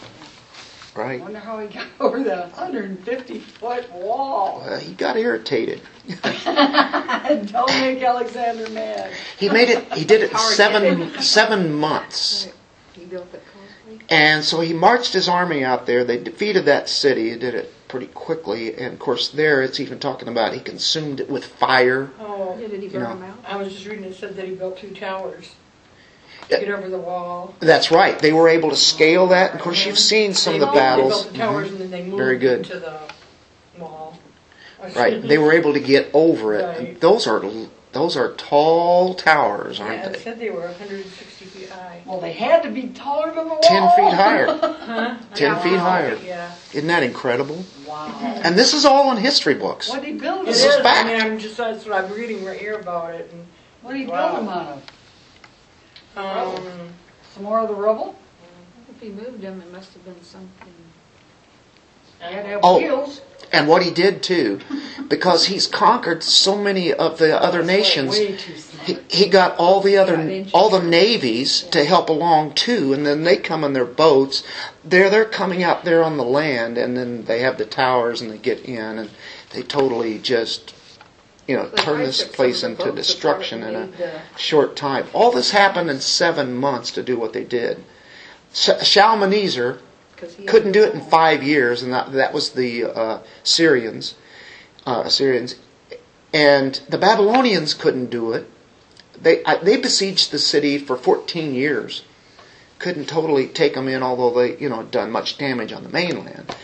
[0.97, 4.63] I wonder how he got over that 150 foot wall.
[4.65, 5.81] Uh, he got irritated.
[6.45, 9.12] Don't make Alexander mad.
[9.38, 9.91] He made it.
[9.93, 12.49] He did it in seven seven months.
[12.93, 13.99] He built that causeway.
[14.10, 16.03] And so he marched his army out there.
[16.03, 17.31] They defeated that city.
[17.31, 18.75] He did it pretty quickly.
[18.75, 22.10] And of course, there it's even talking about he consumed it with fire.
[22.19, 23.10] Oh, Yeah, did he You burn know.
[23.10, 23.38] them out?
[23.45, 25.49] I was just reading, it said that he built two towers Yeah.
[25.49, 25.55] to
[26.49, 27.53] get over the wall.
[27.60, 28.17] That's right.
[28.19, 29.53] They were able to scale that.
[29.55, 31.25] Of course, you've seen some of the They battles.
[31.25, 32.10] They built the towers and then they mm-hmm.
[32.12, 32.60] moved Very good.
[32.60, 32.99] into the
[33.79, 34.17] wall.
[34.95, 35.21] Right.
[35.21, 36.63] They were able to get over it.
[36.63, 36.77] Right.
[36.89, 37.41] And those are
[37.93, 40.19] those are tall towers, Yeah, aren't it they?
[40.19, 42.01] said they were 160 feet high.
[42.05, 43.60] well, they had to be taller than the wall.
[43.62, 44.47] Ten feet higher.
[44.47, 45.17] Huh?
[45.34, 46.15] Ten feet higher.
[46.17, 46.53] Yeah.
[46.73, 47.63] Isn't that incredible?
[47.88, 48.08] Wow.
[48.43, 49.88] And this is all in history books.
[49.89, 50.45] What did he build It them?
[50.47, 50.75] This is.
[50.75, 51.08] is fact.
[51.08, 53.29] I mean, I'm just, that's what I'm reading right here about it.
[53.31, 53.45] And,
[53.81, 54.34] What did he Wow.
[54.34, 54.84] build them out of?
[56.15, 56.89] Um,
[57.34, 58.15] Some more of the rubble?
[58.89, 60.73] If he moved them, it must have been something.
[62.19, 62.78] They had to have Oh.
[62.78, 63.21] wheels.
[63.51, 64.60] And what he did too,
[65.08, 68.12] because he's conquered so many of the other nations.
[68.12, 68.88] way too smart.
[68.88, 73.23] he, he got all the other all the navies to help along too and then
[73.23, 74.43] they come in their boats
[74.84, 78.32] they're they're coming out there on the land and then they have the towers and
[78.32, 79.10] they get in and
[79.51, 80.73] they totally just
[81.47, 85.89] you know turn this place into destruction in a uh, short time all this happened
[85.89, 87.84] in seven months to do what they did
[88.53, 89.79] Sh- Shalmaneser
[90.17, 93.19] 'Cause he had couldn't do it in five years, and that, that was the uh,
[93.43, 94.15] Syrians,
[94.86, 95.55] uh, Assyrians,
[96.34, 98.49] and the Babylonians couldn't do it.
[99.21, 102.03] They I, they besieged the city for 14 years,
[102.79, 105.89] couldn't totally take them in, although they you know had done much damage on the
[105.89, 106.55] mainland.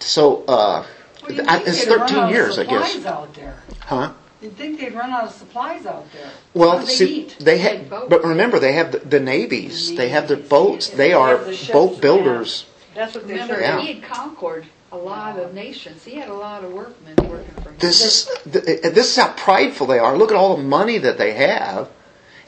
[0.00, 0.84] So uh,
[1.22, 2.92] Well, you'd think it's they'd run 13 out of years, I guess.
[2.92, 3.62] Supplies out there.
[3.80, 4.12] Huh?
[4.40, 6.30] You'd think they'd run out of supplies out there.
[6.52, 7.36] What Well, do they see, eat?
[7.40, 8.06] they Like had, boats.
[8.10, 9.94] but remember, they have the, the navies.
[9.94, 10.88] They have their boats.
[10.88, 12.00] They They are have the ships, boat yeah.
[12.00, 12.66] builders.
[12.94, 13.60] That's what they Remember, said.
[13.62, 13.80] Yeah.
[13.80, 16.04] he had conquered a lot of nations.
[16.04, 17.76] He had a lot of workmen working for him.
[17.78, 20.16] This is th- eh, this is how prideful they are.
[20.18, 21.88] Look at all the money that they have,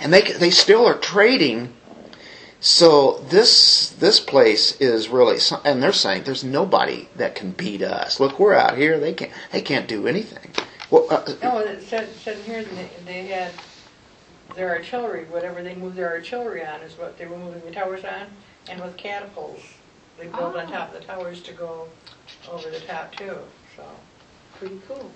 [0.01, 1.73] and they they still are trading.
[2.66, 7.83] So this this place is really, some- and they're saying there's nobody that can beat
[7.83, 8.18] us.
[8.18, 8.98] Look, we're out here.
[8.98, 10.50] They can't they can't do anything.
[10.90, 13.50] Well, uh, No, it said, said here they, they had
[14.55, 18.03] their artillery, whatever they moved their artillery on is what they were moving the towers
[18.03, 18.29] on,
[18.70, 19.62] and with catapults.
[20.18, 20.79] They built on Ah.
[20.79, 21.87] top of the towers to go
[22.50, 23.37] over the top too,
[23.77, 23.83] so.
[24.59, 25.11] Pretty cool.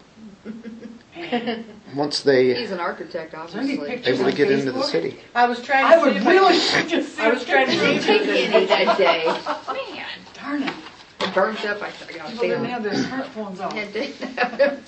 [1.94, 4.12] Once they He's an architect, there any obviously.
[4.12, 6.57] able to get into the city, I was trying I to would see if really
[6.57, 8.66] I like to see I was trying to I see didn't if take there's any
[8.66, 9.24] that day.
[9.94, 10.74] Man, Darn it.
[11.20, 11.83] it burnt up.
[11.83, 12.92] I, I got People didn't have them.
[12.94, 13.72] their smartphones out.
[14.48, 14.81] Had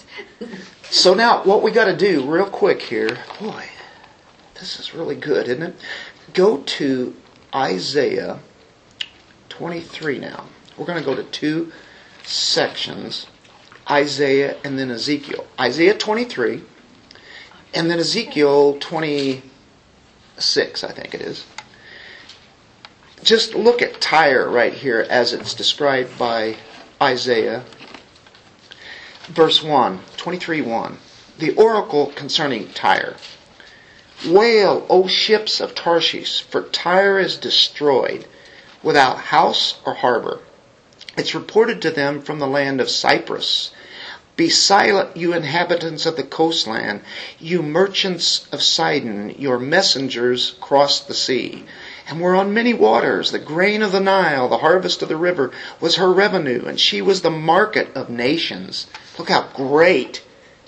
[0.85, 3.65] So now, what we got to do, real quick here, boy,
[4.55, 5.77] this is really good, isn't it?
[6.35, 7.15] Go to
[7.55, 8.41] Isaiah
[9.49, 10.45] 23 now.
[10.77, 11.73] We're going to go to two
[12.23, 13.27] sections
[13.91, 15.47] Isaiah and then Ezekiel.
[15.59, 16.63] Isaiah 23
[17.75, 21.45] and then Ezekiel 26, I think it is.
[23.23, 26.57] Just look at Tyre right here as it's described by
[27.03, 27.65] Isaiah
[29.31, 30.99] verse 1, 23 1.
[31.39, 33.17] The oracle concerning Tyre.
[34.27, 38.27] Wail, O ships of Tarshish, for Tyre is destroyed,
[38.83, 40.41] without house or harbor.
[41.17, 43.71] It's reported to them from the land of Cyprus.
[44.41, 47.03] Be silent, you inhabitants of the coastland,
[47.39, 51.67] you merchants of Sidon, your messengers crossed the sea,
[52.09, 53.33] and were on many waters.
[53.33, 57.03] The grain of the Nile, the harvest of the river, was her revenue, and she
[57.03, 58.87] was the market of nations.
[59.19, 60.23] Look how great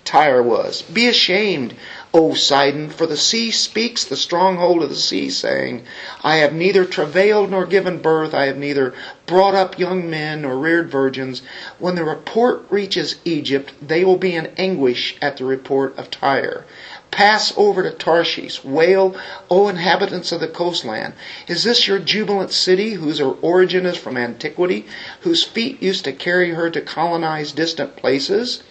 [0.05, 0.83] Tyre was.
[0.83, 1.75] Be ashamed,
[2.15, 5.83] O Sidon, for the sea speaks, the stronghold of the sea, saying,
[6.23, 8.93] I have neither travailed nor given birth, I have neither
[9.25, 11.41] brought up young men nor reared virgins.
[11.79, 16.67] When the report reaches Egypt, they will be in anguish at the report of Tyre.
[17.11, 18.63] Pass over to Tarshish.
[18.63, 19.17] Wail,
[19.51, 21.15] O inhabitants of the coastland.
[21.49, 24.85] Is this your jubilant city, whose origin is from antiquity,
[25.23, 28.63] whose feet used to carry her to colonize distant places?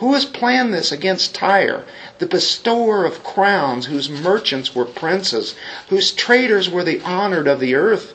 [0.00, 1.84] Who has planned this against Tyre,
[2.20, 5.54] the bestower of crowns, whose merchants were princes,
[5.90, 8.14] whose traders were the honored of the earth?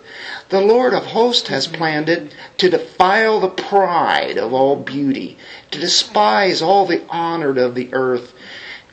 [0.49, 5.37] The Lord of hosts has planned it to defile the pride of all beauty,
[5.69, 8.33] to despise all the honored of the earth.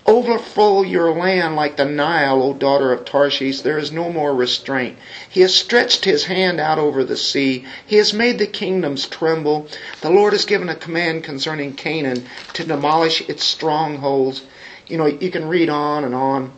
[0.04, 3.60] Overflow your land like the Nile, O daughter of Tarshish.
[3.60, 4.98] There is no more restraint.
[5.30, 7.66] He has stretched his hand out over the sea.
[7.86, 9.68] He has made the kingdoms tremble.
[10.00, 14.42] The Lord has given a command concerning Canaan to demolish its strongholds.
[14.88, 16.52] You know, you can read on and on.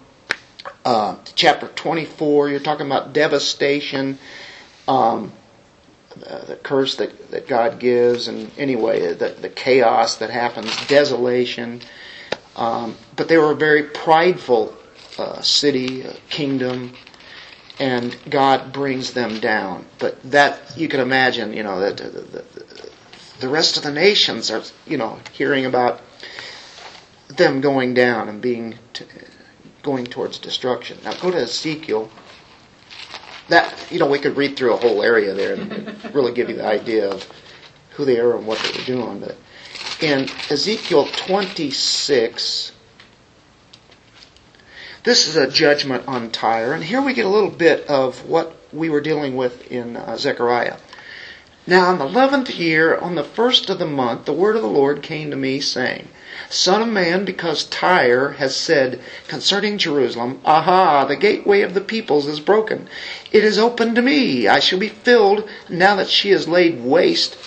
[0.82, 4.18] Uh, chapter 24, you're talking about devastation,
[4.88, 5.32] um,
[6.26, 11.82] uh, the curse that, that God gives, and anyway, the, the chaos that happens, desolation.
[12.56, 14.76] Um, but they were a very prideful
[15.18, 16.92] uh, city, uh, kingdom,
[17.78, 19.86] and God brings them down.
[19.98, 22.44] But that you can imagine, you know, that the, the,
[23.40, 26.00] the rest of the nations are, you know, hearing about
[27.28, 29.04] them going down and being t-
[29.82, 30.98] going towards destruction.
[31.04, 32.10] Now go to Ezekiel.
[33.48, 36.56] That you know, we could read through a whole area there and really give you
[36.56, 37.28] the idea of
[37.90, 39.36] who they are and what they were doing, but
[40.04, 42.72] in Ezekiel 26,
[45.02, 48.54] this is a judgment on Tyre, and here we get a little bit of what
[48.70, 50.76] we were dealing with in uh, Zechariah.
[51.66, 54.68] Now, in the eleventh year, on the first of the month, the word of the
[54.68, 56.08] Lord came to me, saying,
[56.50, 62.26] Son of man, because Tyre has said concerning Jerusalem, Aha, the gateway of the peoples
[62.26, 62.88] is broken.
[63.32, 64.48] It is open to me.
[64.48, 67.38] I shall be filled now that she is laid waste.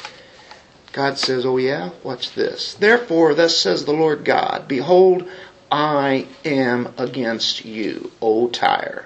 [0.98, 2.74] God says, Oh yeah, watch this.
[2.74, 5.30] Therefore, thus says the Lord God, Behold,
[5.72, 9.06] I am against you, O Tyre,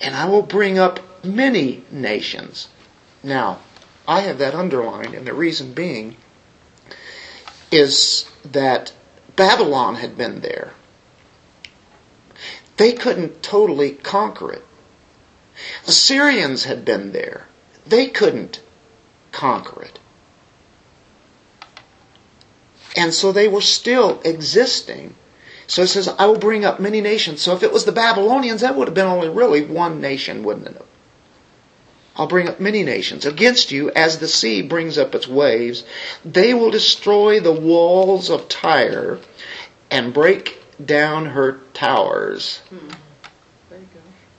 [0.00, 2.68] and I will bring up many nations.
[3.22, 3.58] Now,
[4.08, 6.16] I have that underlined, and the reason being
[7.70, 8.94] is that
[9.36, 10.70] Babylon had been there.
[12.78, 14.64] They couldn't totally conquer it.
[15.86, 17.46] Assyrians had been there.
[17.86, 18.62] They couldn't
[19.32, 19.98] conquer it.
[22.96, 25.14] And so they were still existing.
[25.66, 27.42] So it says, I will bring up many nations.
[27.42, 30.68] So if it was the Babylonians, that would have been only really one nation, wouldn't
[30.68, 30.86] it?
[32.16, 35.84] I'll bring up many nations against you as the sea brings up its waves.
[36.24, 39.18] They will destroy the walls of Tyre
[39.90, 42.62] and break down her towers.
[42.70, 42.80] You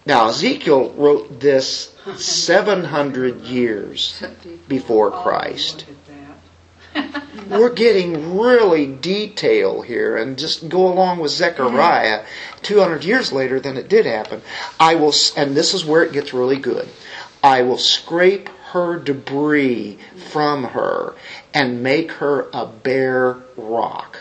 [0.08, 4.24] Now, Ezekiel wrote this 700 years
[4.68, 5.86] before Christ.
[6.98, 7.60] Look at that.
[7.60, 12.62] We're getting really detail here and just go along with Zechariah mm-hmm.
[12.64, 14.42] 200 years later than it did happen.
[14.80, 16.90] I will, and this is where it gets really good.
[17.44, 19.98] I will scrape her debris
[20.32, 21.16] from her
[21.54, 24.20] and make her a bare rock.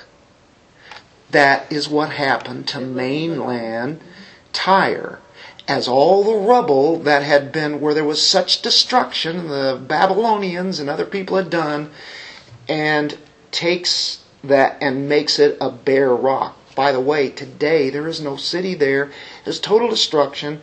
[1.30, 4.10] That is what happened to mainland mm-hmm.
[4.52, 5.20] Tyre.
[5.68, 10.88] As all the rubble that had been, where there was such destruction, the Babylonians and
[10.88, 11.90] other people had done,
[12.68, 13.16] and
[13.50, 16.56] takes that and makes it a bare rock.
[16.74, 19.10] By the way, today there is no city there.
[19.44, 20.60] There's total destruction.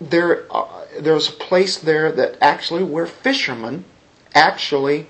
[0.00, 0.66] There, uh,
[0.98, 3.84] there's a place there that actually where fishermen
[4.34, 5.06] actually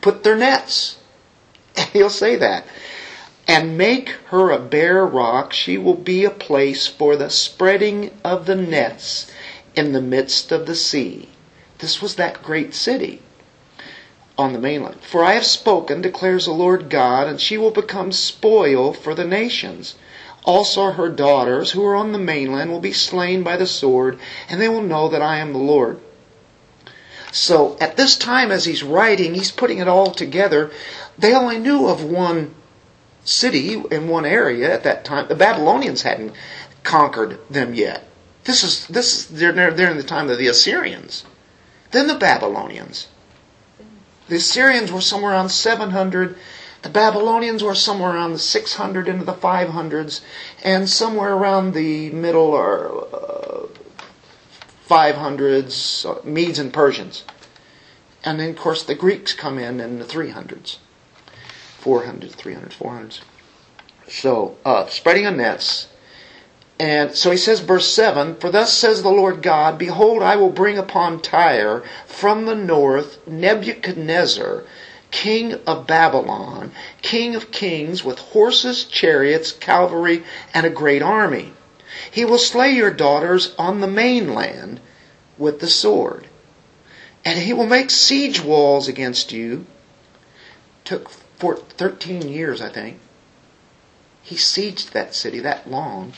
[0.00, 0.98] put their nets.
[1.92, 2.64] He'll say that.
[3.46, 5.52] And make her a bare rock.
[5.52, 9.30] She will be a place for the spreading of the nets
[9.74, 11.30] in the midst of the sea.
[11.78, 13.22] This was that great city
[14.38, 15.00] on the mainland.
[15.02, 19.24] For I have spoken, declares the Lord God, and she will become spoil for the
[19.24, 19.96] nations.
[20.44, 24.18] Also her daughters who are on the mainland will be slain by the sword,
[24.48, 25.98] and they will know that I am the Lord.
[27.32, 30.70] So at this time, as he's writing, he's putting it all together.
[31.18, 32.54] They only knew of one
[33.24, 35.28] city in one area at that time.
[35.28, 36.32] The Babylonians hadn't
[36.84, 38.04] conquered them yet.
[38.44, 41.24] This is this is they're they're in the time of the Assyrians,
[41.90, 43.08] then the Babylonians.
[44.28, 46.36] The Assyrians were somewhere around 700.
[46.82, 50.20] The Babylonians were somewhere around the 600 into the 500s,
[50.62, 53.66] and somewhere around the middle or uh,
[54.88, 57.24] 500s, uh, Medes and Persians.
[58.24, 60.76] And then, of course, the Greeks come in in the 300s,
[61.80, 63.20] 400s, 300s, 400s.
[64.08, 65.88] So, uh, spreading of nets.
[66.80, 70.50] And so he says, verse 7 For thus says the Lord God, Behold, I will
[70.50, 74.62] bring upon Tyre from the north Nebuchadnezzar,
[75.10, 76.70] king of Babylon,
[77.02, 80.22] king of kings, with horses, chariots, cavalry,
[80.54, 81.52] and a great army.
[82.12, 84.80] He will slay your daughters on the mainland
[85.36, 86.28] with the sword.
[87.24, 89.66] And he will make siege walls against you.
[90.84, 93.00] Took for 13 years, I think.
[94.22, 96.12] He sieged that city that long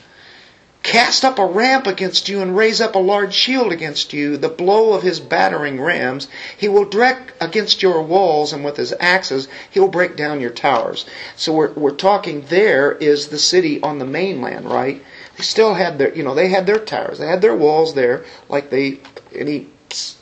[0.82, 4.48] cast up a ramp against you and raise up a large shield against you, the
[4.48, 6.28] blow of his battering rams.
[6.56, 10.50] He will direct against your walls, and with his axes he will break down your
[10.50, 11.04] towers.
[11.36, 15.02] So we're, we're talking there is the city on the mainland, right?
[15.36, 18.24] They still had their, you know, they had their towers, they had their walls there,
[18.48, 19.00] like they
[19.34, 19.66] any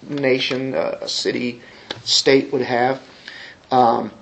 [0.08, 1.62] nation, uh, city,
[2.04, 3.00] state would have.
[3.70, 4.12] Um,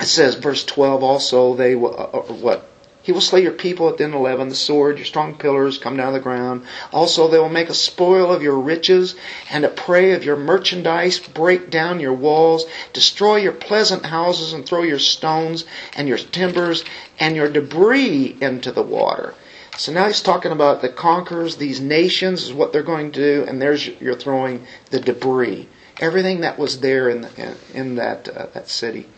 [0.00, 2.69] it says, verse 12 also, they uh, what?
[3.10, 6.12] He will slay your people at den 11, the sword, your strong pillars come down
[6.12, 6.62] to the ground.
[6.92, 9.16] Also, they will make a spoil of your riches
[9.50, 14.64] and a prey of your merchandise, break down your walls, destroy your pleasant houses, and
[14.64, 15.64] throw your stones
[15.96, 16.84] and your timbers
[17.18, 19.34] and your debris into the water.
[19.76, 23.44] So now he's talking about the conquerors, these nations is what they're going to do,
[23.48, 28.28] and there's you're throwing the debris, everything that was there in the, in, in that
[28.28, 29.08] uh, that city.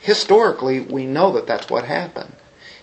[0.00, 2.34] Historically, we know that that's what happened.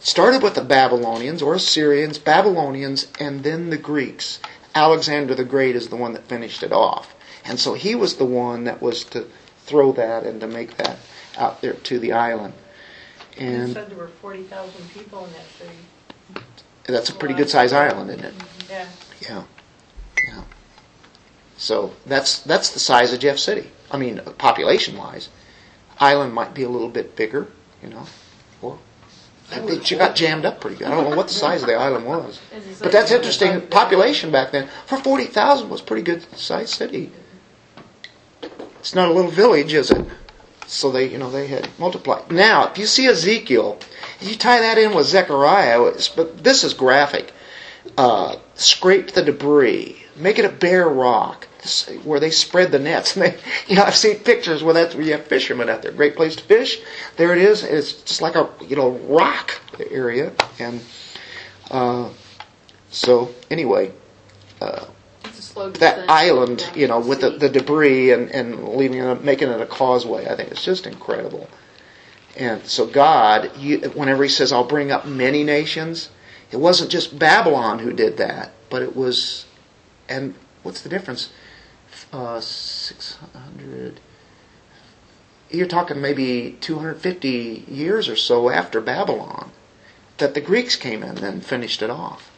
[0.05, 4.39] Started with the Babylonians or Assyrians, Babylonians, and then the Greeks.
[4.75, 8.25] Alexander the Great is the one that finished it off, and so he was the
[8.25, 9.25] one that was to
[9.65, 10.99] throw that and to make that
[11.37, 12.53] out there to the island.
[13.35, 16.45] You And said there were forty thousand people in that city.
[16.85, 18.37] that's a pretty good sized island, isn't it?
[18.37, 18.71] Mm-hmm.
[18.71, 18.87] Yeah.
[19.21, 19.43] Yeah,
[20.27, 20.43] yeah.
[21.57, 23.71] So that's that's the size of Jeff City.
[23.89, 25.29] I mean, population wise,
[25.99, 27.47] island might be a little bit bigger,
[27.81, 28.05] you know,
[28.61, 28.77] or
[29.51, 30.87] it got jammed up pretty good.
[30.87, 32.39] I don't know what the size of the island was,
[32.81, 33.61] but that's interesting.
[33.67, 37.11] Population back then for forty thousand was a pretty good sized city.
[38.79, 40.05] It's not a little village, is it?
[40.67, 42.31] So they, you know, they had multiplied.
[42.31, 43.79] Now, if you see Ezekiel,
[44.19, 47.31] you tie that in with Zechariah, but this is graphic.
[47.97, 51.47] Uh, scrape the debris, make it a bare rock,
[52.03, 53.15] where they spread the nets.
[53.17, 53.37] And they,
[53.67, 55.91] you know, I've seen pictures where that's where you have fishermen out there.
[55.91, 56.79] Great place to fish.
[57.17, 57.63] There it is.
[57.63, 59.59] It's just like a you know rock
[59.91, 60.81] area, and
[61.71, 62.09] uh,
[62.91, 63.91] so anyway,
[64.61, 64.85] uh,
[65.25, 69.23] It's a Slow that island, you know, with the, the debris and, and leaving it,
[69.23, 70.27] making it a causeway.
[70.27, 71.49] I think it's just incredible.
[72.37, 76.09] And so God, you, whenever He says, "I'll bring up many nations,"
[76.51, 79.45] it wasn't just Babylon who did that, but it was,
[80.07, 81.29] and what's the difference?
[82.11, 83.99] Uh, Six hundred.
[85.49, 89.51] You're talking maybe 250 years or so after Babylon
[90.17, 92.31] that the Greeks came in and finished it off.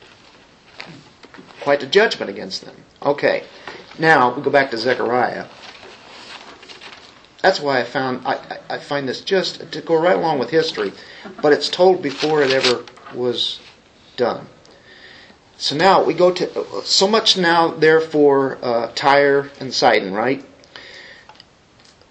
[1.61, 2.76] Quite a judgment against them.
[3.01, 3.43] Okay,
[3.97, 5.45] now we go back to Zechariah.
[7.41, 10.91] That's why I found I I find this just to go right along with history,
[11.41, 13.59] but it's told before it ever was
[14.18, 14.47] done.
[15.58, 20.45] So now we go to so much now, therefore, uh, Tyre and Sidon, right?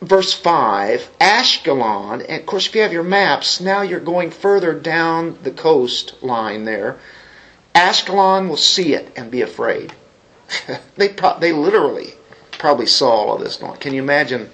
[0.01, 4.74] Verse 5, Ashkelon, and of course, if you have your maps, now you're going further
[4.74, 6.99] down the coastline there.
[7.74, 9.92] Ashkelon will see it and be afraid.
[10.97, 12.14] they, pro- they literally
[12.59, 13.78] probably saw all of this going.
[13.78, 14.51] Can you imagine?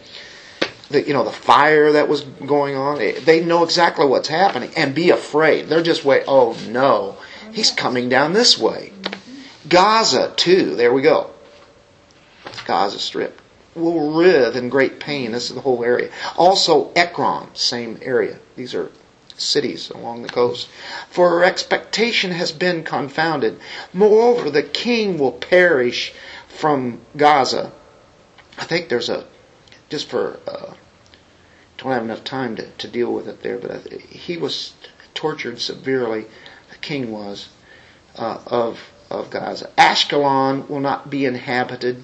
[0.90, 2.98] The, you know the fire that was going on.
[2.98, 5.68] They, they know exactly what's happening and be afraid.
[5.68, 6.24] They're just wait.
[6.26, 7.16] Oh no,
[7.52, 8.92] he's coming down this way.
[9.68, 10.74] Gaza too.
[10.76, 11.30] There we go.
[12.64, 13.40] Gaza Strip
[13.74, 15.32] will writhe in great pain.
[15.32, 16.10] This is the whole area.
[16.36, 18.38] Also Ekron, same area.
[18.56, 18.90] These are
[19.36, 20.68] cities along the coast.
[21.10, 23.58] For her expectation has been confounded.
[23.92, 26.12] Moreover, the king will perish
[26.48, 27.72] from Gaza.
[28.58, 29.24] I think there's a
[29.88, 30.74] just for uh,
[31.78, 34.74] don't have enough time to, to deal with it there, but I, he was
[35.14, 36.26] tortured severely.
[36.82, 37.48] King was
[38.16, 39.70] uh, of of Gaza.
[39.76, 42.02] Ashkelon will not be inhabited,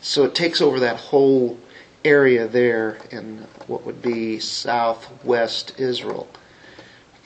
[0.00, 1.58] so it takes over that whole
[2.04, 6.28] area there in what would be southwest Israel.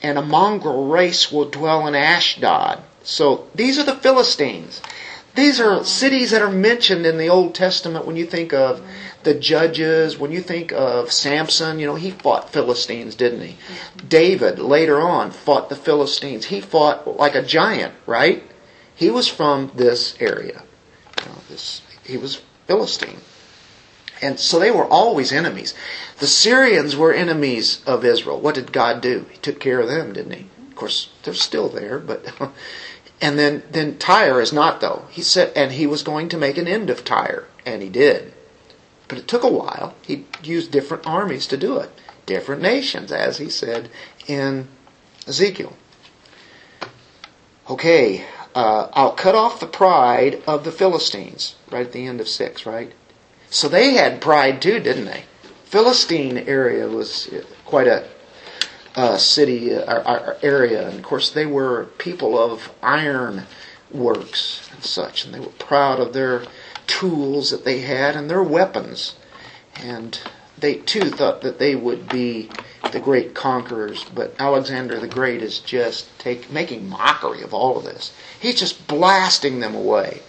[0.01, 2.81] And a mongrel race will dwell in Ashdod.
[3.03, 4.81] So these are the Philistines.
[5.35, 8.81] These are cities that are mentioned in the Old Testament when you think of
[9.23, 13.57] the judges, when you think of Samson, you know, he fought Philistines, didn't he?
[14.07, 16.45] David later on fought the Philistines.
[16.45, 18.43] He fought like a giant, right?
[18.95, 20.63] He was from this area.
[21.19, 23.19] You know, this, he was Philistine.
[24.21, 25.73] And so they were always enemies.
[26.19, 28.39] The Syrians were enemies of Israel.
[28.39, 29.25] What did God do?
[29.31, 30.47] He took care of them, didn't he?
[30.67, 32.25] Of course, they're still there, but
[33.21, 35.05] and then then Tyre is not though.
[35.09, 38.33] He said and he was going to make an end of Tyre, and he did.
[39.09, 39.95] But it took a while.
[40.03, 41.89] He used different armies to do it.
[42.25, 43.89] Different nations, as he said
[44.27, 44.67] in
[45.27, 45.75] Ezekiel.
[47.69, 48.23] Okay,
[48.55, 52.65] uh, I'll cut off the pride of the Philistines, right at the end of 6,
[52.65, 52.93] right?
[53.49, 55.23] So they had pride too, didn't they?
[55.65, 57.29] Philistine area was
[57.65, 58.07] quite a,
[58.95, 63.43] uh city uh, or area, and of course they were people of iron
[63.91, 66.43] works and such, and they were proud of their
[66.89, 69.15] tools that they had and their weapons,
[69.75, 70.19] and
[70.57, 72.49] they too thought that they would be
[72.91, 74.03] the great conquerors.
[74.03, 78.11] But Alexander the Great is just take, making mockery of all of this.
[78.39, 80.21] He's just blasting them away.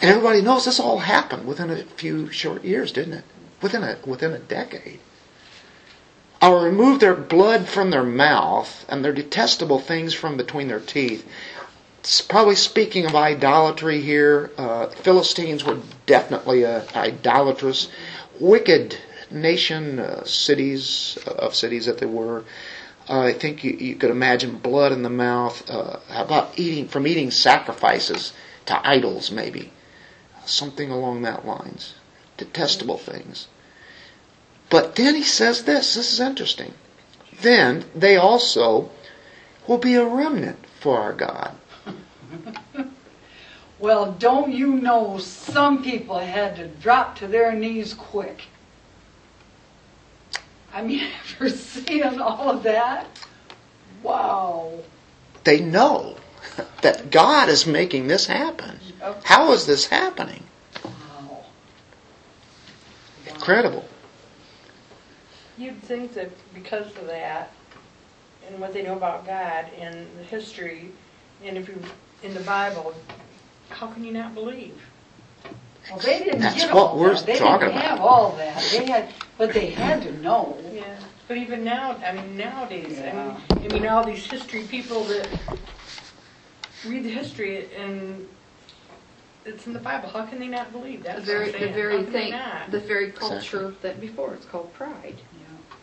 [0.00, 3.24] And everybody knows this all happened within a few short years, didn't it?
[3.62, 5.00] Within a within a decade.
[6.42, 10.80] I will remove their blood from their mouth and their detestable things from between their
[10.80, 11.26] teeth.
[12.04, 14.50] It's probably speaking of idolatry here.
[14.58, 17.88] Uh, Philistines were definitely a idolatrous,
[18.38, 18.98] wicked
[19.30, 22.44] nation, uh, cities uh, of cities that they were.
[23.08, 25.64] Uh, I think you, you could imagine blood in the mouth.
[25.70, 28.34] Uh, how about eating from eating sacrifices
[28.66, 29.72] to idols, maybe
[30.44, 31.94] something along that lines.
[32.36, 33.48] Detestable things.
[34.68, 35.94] But then he says this.
[35.94, 36.74] This is interesting.
[37.40, 38.90] Then they also
[39.66, 41.56] will be a remnant for our God.
[43.78, 48.42] Well, don't you know some people had to drop to their knees quick?
[50.72, 53.06] I mean, after seeing all of that,
[54.02, 54.72] wow.
[55.44, 56.16] They know
[56.82, 58.78] that God is making this happen.
[59.24, 60.44] How is this happening?
[60.84, 61.44] Wow.
[63.26, 63.84] Incredible.
[65.58, 67.52] You'd think that because of that,
[68.48, 70.90] and what they know about God and the history,
[71.44, 71.80] and if you,
[72.24, 72.94] in the Bible,
[73.68, 74.74] how can you not believe?
[75.90, 77.26] Well, they didn't That's get what all we're that.
[77.26, 77.90] They talking didn't about.
[77.90, 78.62] have all that.
[78.72, 80.56] They had, but they had to know.
[80.72, 80.98] Yeah.
[81.28, 83.36] But even now, I mean, nowadays, I mean,
[83.70, 85.28] I mean, all these history people that
[86.86, 88.26] read the history and
[89.44, 91.02] it's in the Bible, how can they not believe?
[91.02, 91.74] The That's what very, I'm the saying.
[91.74, 92.70] very can they thing, not?
[92.70, 95.16] the very culture that before, it's called pride.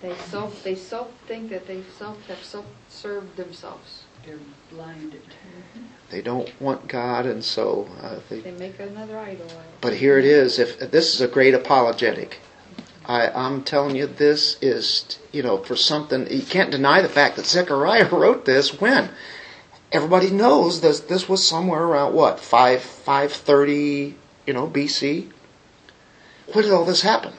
[0.02, 4.04] They self, they self think that they self have self served themselves.
[4.26, 4.40] They're
[4.72, 5.22] blinded.
[5.22, 5.86] Mm-hmm.
[6.12, 9.46] They don't want God, and so uh, they They make another idol.
[9.46, 9.82] out of it.
[9.82, 10.60] But here it is.
[10.60, 12.40] If this is a great apologetic,
[13.06, 17.38] I, I'm telling you, this is you know for something you can't deny the fact
[17.38, 19.10] that Zechariah wrote this when
[19.92, 21.00] everybody knows this.
[21.00, 25.32] This was somewhere around what five five thirty you know BC.
[26.54, 27.34] When did all this happen?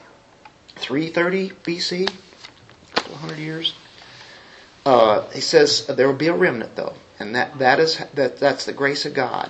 [0.75, 3.75] Three thirty BC, a couple hundred years.
[4.85, 8.65] Uh, he says there will be a remnant though, and that that is that that's
[8.65, 9.49] the grace of God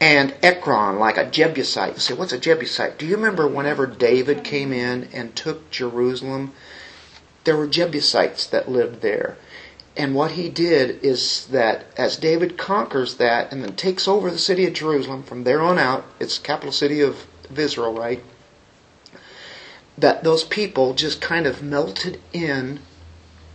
[0.00, 1.94] and Ekron, like a Jebusite.
[1.94, 2.98] You say, what's a Jebusite?
[2.98, 6.52] Do you remember whenever David came in and took Jerusalem?
[7.44, 9.36] There were Jebusites that lived there.
[9.96, 14.38] And what he did is that as David conquers that and then takes over the
[14.38, 18.22] city of Jerusalem from there on out, it's the capital city of, of Israel, right?
[19.96, 22.80] That those people just kind of melted in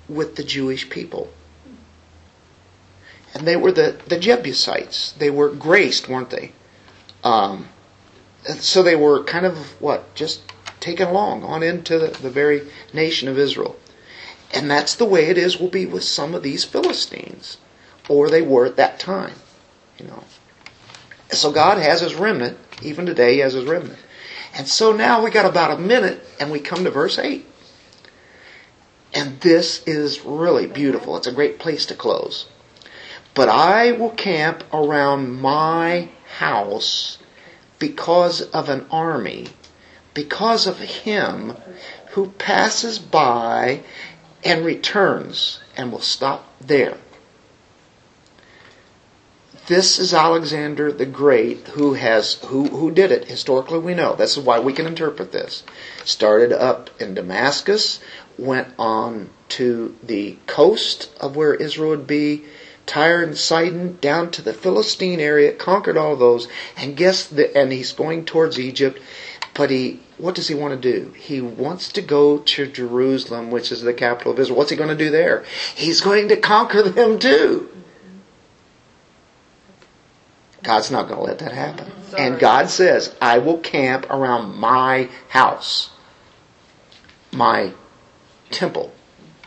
[0.10, 1.30] with the Jewish people
[3.34, 5.14] and they were the, the Jebusites.
[5.14, 6.52] They were graced, weren't they?
[7.24, 7.70] Um,
[8.46, 10.42] so they were kind of what just
[10.80, 13.78] taken along on into the, the very nation of Israel,
[14.54, 15.60] and that's the way it is.
[15.60, 17.58] Will be with some of these Philistines,
[18.10, 19.36] or they were at that time,
[19.98, 20.24] you know.
[21.30, 22.58] So God has His remnant.
[22.82, 24.00] Even today, He has His remnant.
[24.54, 27.46] And so now we got about a minute, and we come to verse eight.
[29.14, 31.16] And this is really beautiful.
[31.18, 32.48] It's a great place to close.
[33.34, 37.18] But I will camp around my house
[37.80, 39.48] because of an army,
[40.14, 41.56] because of him
[42.12, 43.82] who passes by
[44.44, 46.98] and returns, and will stop there.
[49.68, 53.30] This is Alexander the Great who has who who did it.
[53.30, 54.16] Historically we know.
[54.16, 55.64] This is why we can interpret this.
[56.04, 58.00] Started up in Damascus,
[58.38, 62.44] went on to the coast of where Israel would be,
[62.86, 67.72] Tyre and Sidon down to the Philistine area, conquered all those, and guess the, and
[67.72, 69.00] he's going towards Egypt,
[69.54, 71.12] but he what does he want to do?
[71.14, 74.58] He wants to go to Jerusalem, which is the capital of Israel.
[74.58, 75.44] What's he going to do there?
[75.76, 77.70] He's going to conquer them too.
[80.62, 81.92] God's not going to let that happen.
[82.18, 85.90] And God says, I will camp around my house,
[87.32, 87.74] my
[88.52, 88.94] temple,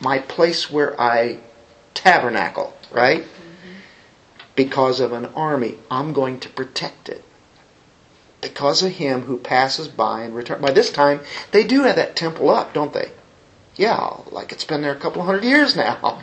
[0.01, 1.39] my place where I
[1.95, 3.24] tabernacle, right?
[4.55, 7.24] Because of an army, I'm going to protect it.
[8.40, 10.62] Because of him who passes by and returns.
[10.62, 11.20] By this time,
[11.51, 13.11] they do have that temple up, don't they?
[13.76, 16.22] Yeah, like it's been there a couple hundred years now.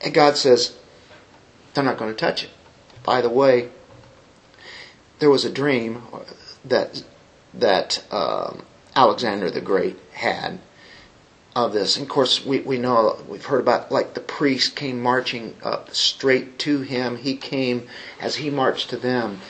[0.00, 0.76] And God says,
[1.74, 2.50] they're not going to touch it.
[3.02, 3.68] By the way,
[5.18, 6.02] there was a dream
[6.64, 7.02] that
[7.54, 8.62] that um,
[8.94, 10.58] Alexander the Great had
[11.56, 11.96] of this.
[11.96, 15.92] And of course, we, we know we've heard about like the priest came marching up
[15.94, 17.16] straight to him.
[17.16, 17.88] He came
[18.20, 19.40] as he marched to them,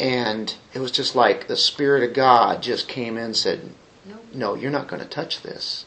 [0.00, 3.70] and it was just like the spirit of God just came in and said,
[4.06, 4.24] Nope.
[4.34, 5.84] "No, you're not going to touch this."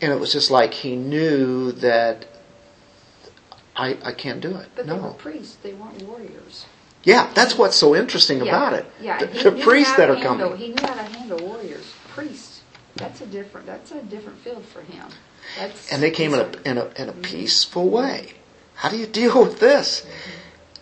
[0.00, 2.26] And it was just like he knew that
[3.76, 4.68] I I can't do it.
[4.76, 5.10] But they were no.
[5.14, 6.66] priests, they weren't warriors.
[7.02, 8.86] Yeah, that's what's so interesting Yeah, about it.
[9.00, 10.56] Yeah, The, the priests that are handle- coming.
[10.58, 11.94] He knew how to handle warriors.
[12.08, 12.57] Priests,
[12.96, 15.06] that's a different, that's a different field for him.
[15.56, 17.22] That's And they came in a, in a, in a mm-hmm.
[17.22, 18.32] peaceful way.
[18.74, 20.00] How do you deal with this?
[20.00, 20.30] Mm-hmm.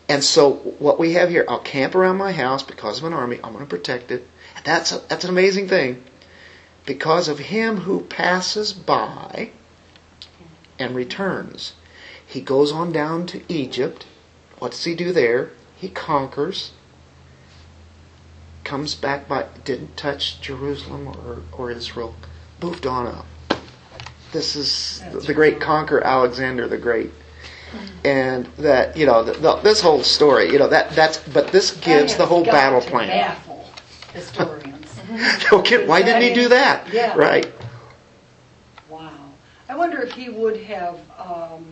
[0.08, 3.40] And so what we have here, I'll camp around my house because of an army.
[3.42, 4.26] I'm going to protect it.
[4.64, 6.04] That's, a, that's an amazing thing.
[6.84, 9.50] Because of him who passes by
[10.78, 11.74] and returns.
[12.24, 14.06] He goes on down to Egypt.
[14.58, 15.50] What does he do there?
[15.76, 16.72] He conquers.
[18.66, 22.16] Comes back by, didn't touch Jerusalem or, or Israel.
[22.60, 23.24] Moved on up.
[24.32, 27.12] This is the great conqueror Alexander the Great.
[28.04, 31.76] And that, you know, the, the, this whole story, you know, that, that's, but this
[31.76, 33.06] gives the whole battle to plan.
[33.06, 33.70] Baffle
[34.12, 34.98] historians.
[35.52, 36.92] okay, why didn't he do that?
[36.92, 37.16] Yeah.
[37.16, 37.52] Right.
[38.88, 39.30] Wow.
[39.68, 41.64] I wonder if he would have um,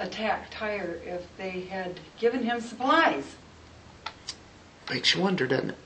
[0.00, 3.36] attacked Tyre if they had given him supplies.
[4.90, 5.76] Makes you wonder, doesn't it?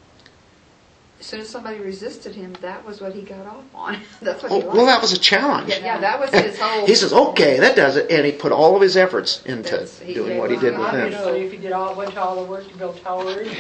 [1.21, 3.99] As soon as somebody resisted him, that was what he got off on.
[4.23, 4.75] That's what he Oh, liked.
[4.75, 5.69] well, that was a challenge.
[5.69, 6.87] Yeah, yeah, that was his whole.
[6.87, 8.11] He says, okay, that does it.
[8.11, 10.93] And he put all of his efforts into he doing did what he did with
[10.93, 11.11] them.
[11.11, 13.59] know, if he did all, went to all the work to build towers and,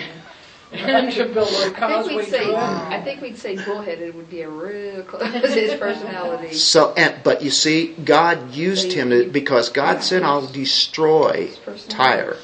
[0.91, 2.55] and to build a I think causeway we'd say.
[2.55, 6.55] I think we'd say bullheaded would be a real close, his personality.
[6.55, 11.59] So, and, but you see, God used him to, because God said, I'll destroy His
[11.59, 11.95] personality.
[11.95, 12.37] Tyre.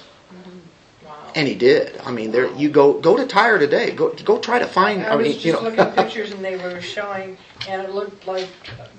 [1.37, 1.41] Wow.
[1.41, 1.99] And he did.
[1.99, 2.95] I mean, there you go.
[3.01, 3.91] Go to Tyre today.
[3.91, 5.03] Go go try to find.
[5.05, 5.61] I I was mean, just you know.
[5.61, 7.37] looking at pictures and they were showing,
[7.69, 8.49] and it looked like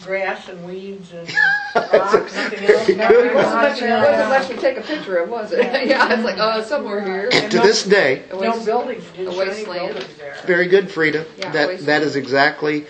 [0.04, 1.28] grass and weeds and
[1.76, 2.86] Rocks, nothing else.
[2.88, 3.36] Very It good.
[3.36, 5.60] wasn't much, it wasn't much to take a picture of, was it?
[5.88, 7.30] Yeah, it's like, uh, somewhere here.
[7.34, 9.94] And to this day, No buildings, didn't a any wasteland.
[9.94, 10.36] buildings there.
[10.46, 11.26] very good, Frida.
[11.38, 12.86] Yeah, That waste that is exactly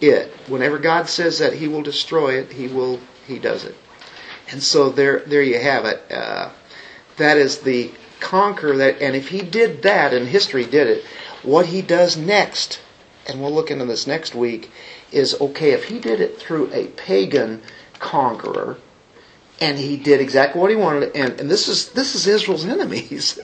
[0.00, 0.28] it.
[0.48, 3.00] Whenever God says that He will destroy it, He will.
[3.26, 3.74] He does it.
[4.50, 6.02] And so there, there you have it.
[6.10, 6.50] Uh,
[7.16, 7.92] that is the
[8.22, 9.02] conquer that.
[9.02, 11.04] And if He did that, and history did it,
[11.42, 12.80] what He does next,
[13.26, 14.70] and we'll look into this next week,
[15.10, 15.72] is okay.
[15.72, 17.62] If He did it through a pagan
[17.98, 18.78] conqueror,
[19.60, 23.38] and He did exactly what He wanted, and, and this is this is Israel's enemies.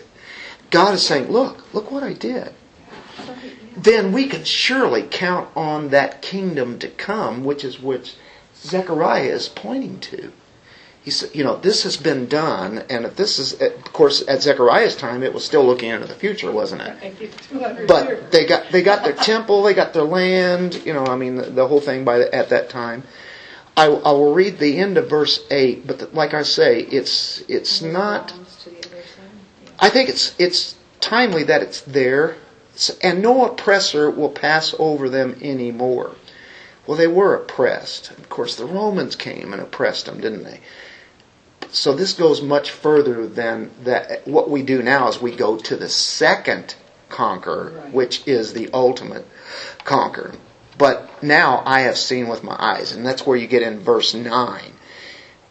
[0.70, 2.52] God is saying, look, look what I did
[3.82, 8.14] then we can surely count on that kingdom to come, which is which
[8.56, 10.32] Zechariah is pointing to.
[11.08, 14.42] He said, you know, this has been done, and if this is, of course, at
[14.42, 16.90] Zechariah's time, it was still looking into the future, wasn't it?
[17.02, 17.88] I think 200 years.
[17.88, 21.36] But they got they got their temple, they got their land, you know, I mean,
[21.36, 23.04] the, the whole thing by the, at that time.
[23.74, 27.42] I, I will read the end of verse eight, but the, like I say, it's
[27.48, 28.28] it's not.
[28.28, 29.30] Belongs to the other side.
[29.64, 29.70] Yeah.
[29.78, 32.36] I think it's it's timely that it's there,
[33.02, 36.16] and no oppressor will pass over them anymore.
[36.86, 38.10] Well, they were oppressed.
[38.10, 40.60] Of course, the Romans came and oppressed them, didn't they?
[41.70, 44.26] So this goes much further than that.
[44.26, 46.74] What we do now is we go to the second
[47.08, 47.92] conqueror, Right.
[47.92, 49.26] which is the ultimate
[49.84, 50.32] conqueror.
[50.76, 54.14] But now I have seen with my eyes, and that's where you get in verse
[54.14, 54.72] nine.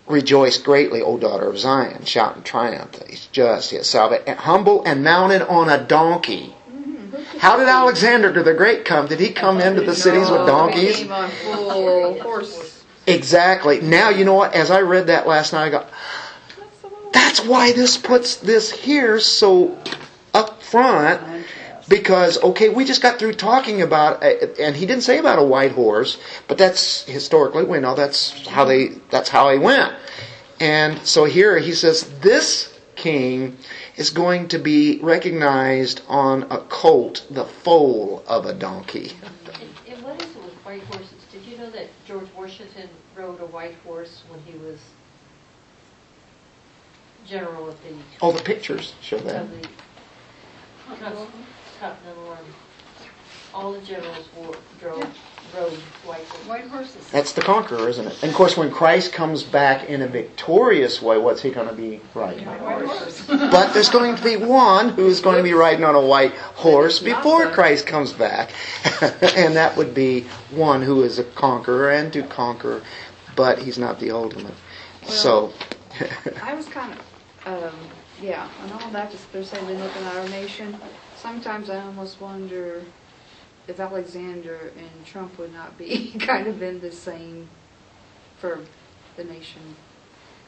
[0.07, 2.05] Rejoice greatly, O daughter of Zion.
[2.05, 2.97] Shout in triumph.
[3.09, 4.37] He's just, he has salvation.
[4.37, 6.55] Humble and mounted on a donkey.
[7.39, 9.07] How did Alexander the Great come?
[9.07, 11.05] Did he come into the cities with No, donkeys?
[13.07, 13.79] Exactly.
[13.79, 14.53] Now, you know what?
[14.53, 15.85] As I read that last night, I go,
[17.13, 19.77] that's why this puts this here so
[20.33, 21.45] up front.
[21.89, 25.43] Because, okay, we just got through talking about, uh, and he didn't say about a
[25.43, 29.93] white horse, but that's historically, we know that's how they, that's how he went.
[30.59, 33.55] And so here he says, this king
[33.95, 39.13] is going to be recognized on a colt, the foal of a donkey.
[39.23, 41.13] And, and what is it with white horses?
[41.31, 44.79] Did you know that George Washington rode a white horse when he was
[47.25, 47.89] general of the,
[48.21, 49.41] All the pictures show that.
[49.41, 49.67] of the
[50.87, 52.49] Continental Army?
[53.53, 55.03] All the generals wore, drove,
[55.55, 55.73] rode
[56.05, 56.47] white horses.
[56.47, 57.09] White horses.
[57.11, 58.21] That's the conqueror, isn't it?
[58.23, 61.73] And of course, when Christ comes back in a victorious way, what's he going to
[61.73, 62.45] be riding?
[62.45, 63.25] White horse.
[63.27, 66.99] But there's going to be one who's going to be riding on a white horse
[67.13, 68.51] before Christ comes back.
[69.01, 70.21] and that would be
[70.51, 72.81] one who is a conqueror and to conquer,
[73.35, 74.55] but he's not the ultimate.
[75.03, 75.53] so,
[76.43, 76.93] I was kind
[77.45, 77.75] of, um,
[78.21, 80.77] yeah, and all that, just they're saying looking at our nation.
[81.15, 82.83] Sometimes I almost wonder
[83.67, 87.49] if Alexander and Trump would not be kind of in the same
[88.39, 88.59] for
[89.15, 89.75] the nation.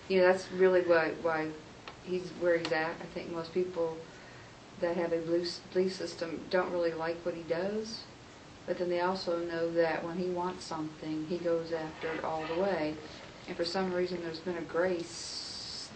[0.08, 1.50] You know, that's really why why
[2.04, 2.96] he's where he's at.
[3.02, 3.98] I think most people
[4.80, 8.04] that have a belief, system don't really like what he does,
[8.66, 12.46] but then they also know that when he wants something, he goes after it all
[12.48, 12.96] the way.
[13.48, 15.39] And for some reason, there's been a grace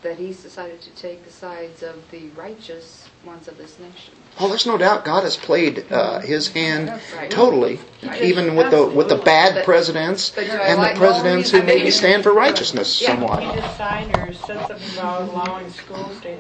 [0.04, 4.14] that he's decided to take the sides of the righteous ones of this nation.
[4.40, 7.30] oh, there's no doubt God has played uh, his hand Right.
[7.32, 8.22] totally, Right.
[8.22, 11.62] even with the with the bad But- presidents but and the like all presidents who
[11.64, 13.16] maybe stand for righteousness Yeah.
[13.16, 13.56] He somewhat.
[13.56, 16.38] just signed or said something about allowing schools to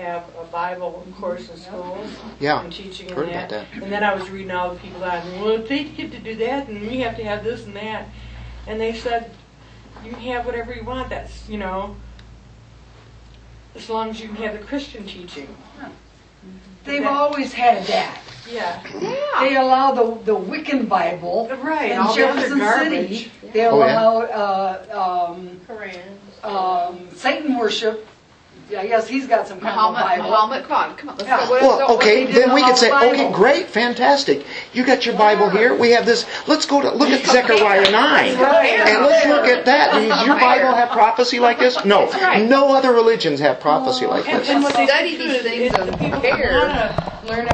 [0.00, 2.08] have a Bible course in schools.
[2.38, 3.50] Yeah, And teaching in heard that.
[3.52, 3.82] about that.
[3.82, 6.18] And then I was reading all the people out, and well, if they get to
[6.18, 8.08] do that, and we have to have this and that.
[8.66, 9.30] And they said,
[10.04, 11.96] you can have whatever you want, that's, you know,
[13.74, 15.48] as long as you can have the Christian teaching.
[16.84, 18.20] They've always had that.
[18.50, 18.82] Yeah.
[19.40, 21.48] They allow the, the Wiccan Bible.
[21.62, 23.08] Right, In all the other Jefferson garbage.
[23.08, 24.00] City, they Oh, yeah.
[24.00, 26.18] allow, uh, um, Koran.
[26.42, 28.06] um, Satan worship.
[28.76, 30.30] I guess he's got some kind of Bible.
[30.30, 31.38] Muhammad, come on, come on, let's Yeah.
[31.44, 31.50] go.
[31.50, 34.44] What- Well, what okay, they then we could say, the okay, great, fantastic.
[34.72, 35.74] You got your Bible here.
[35.74, 36.24] We have this.
[36.46, 38.80] Let's go to look at Zechariah nine, right.
[38.80, 39.92] and let's look at that.
[39.92, 41.84] Does your Bible have prophecy like this?
[41.84, 42.42] No, right.
[42.48, 44.48] no other religions have prophecy like this.
[44.48, 46.58] and what they Study these things the and people care.
[46.60, 47.46] wanna Learn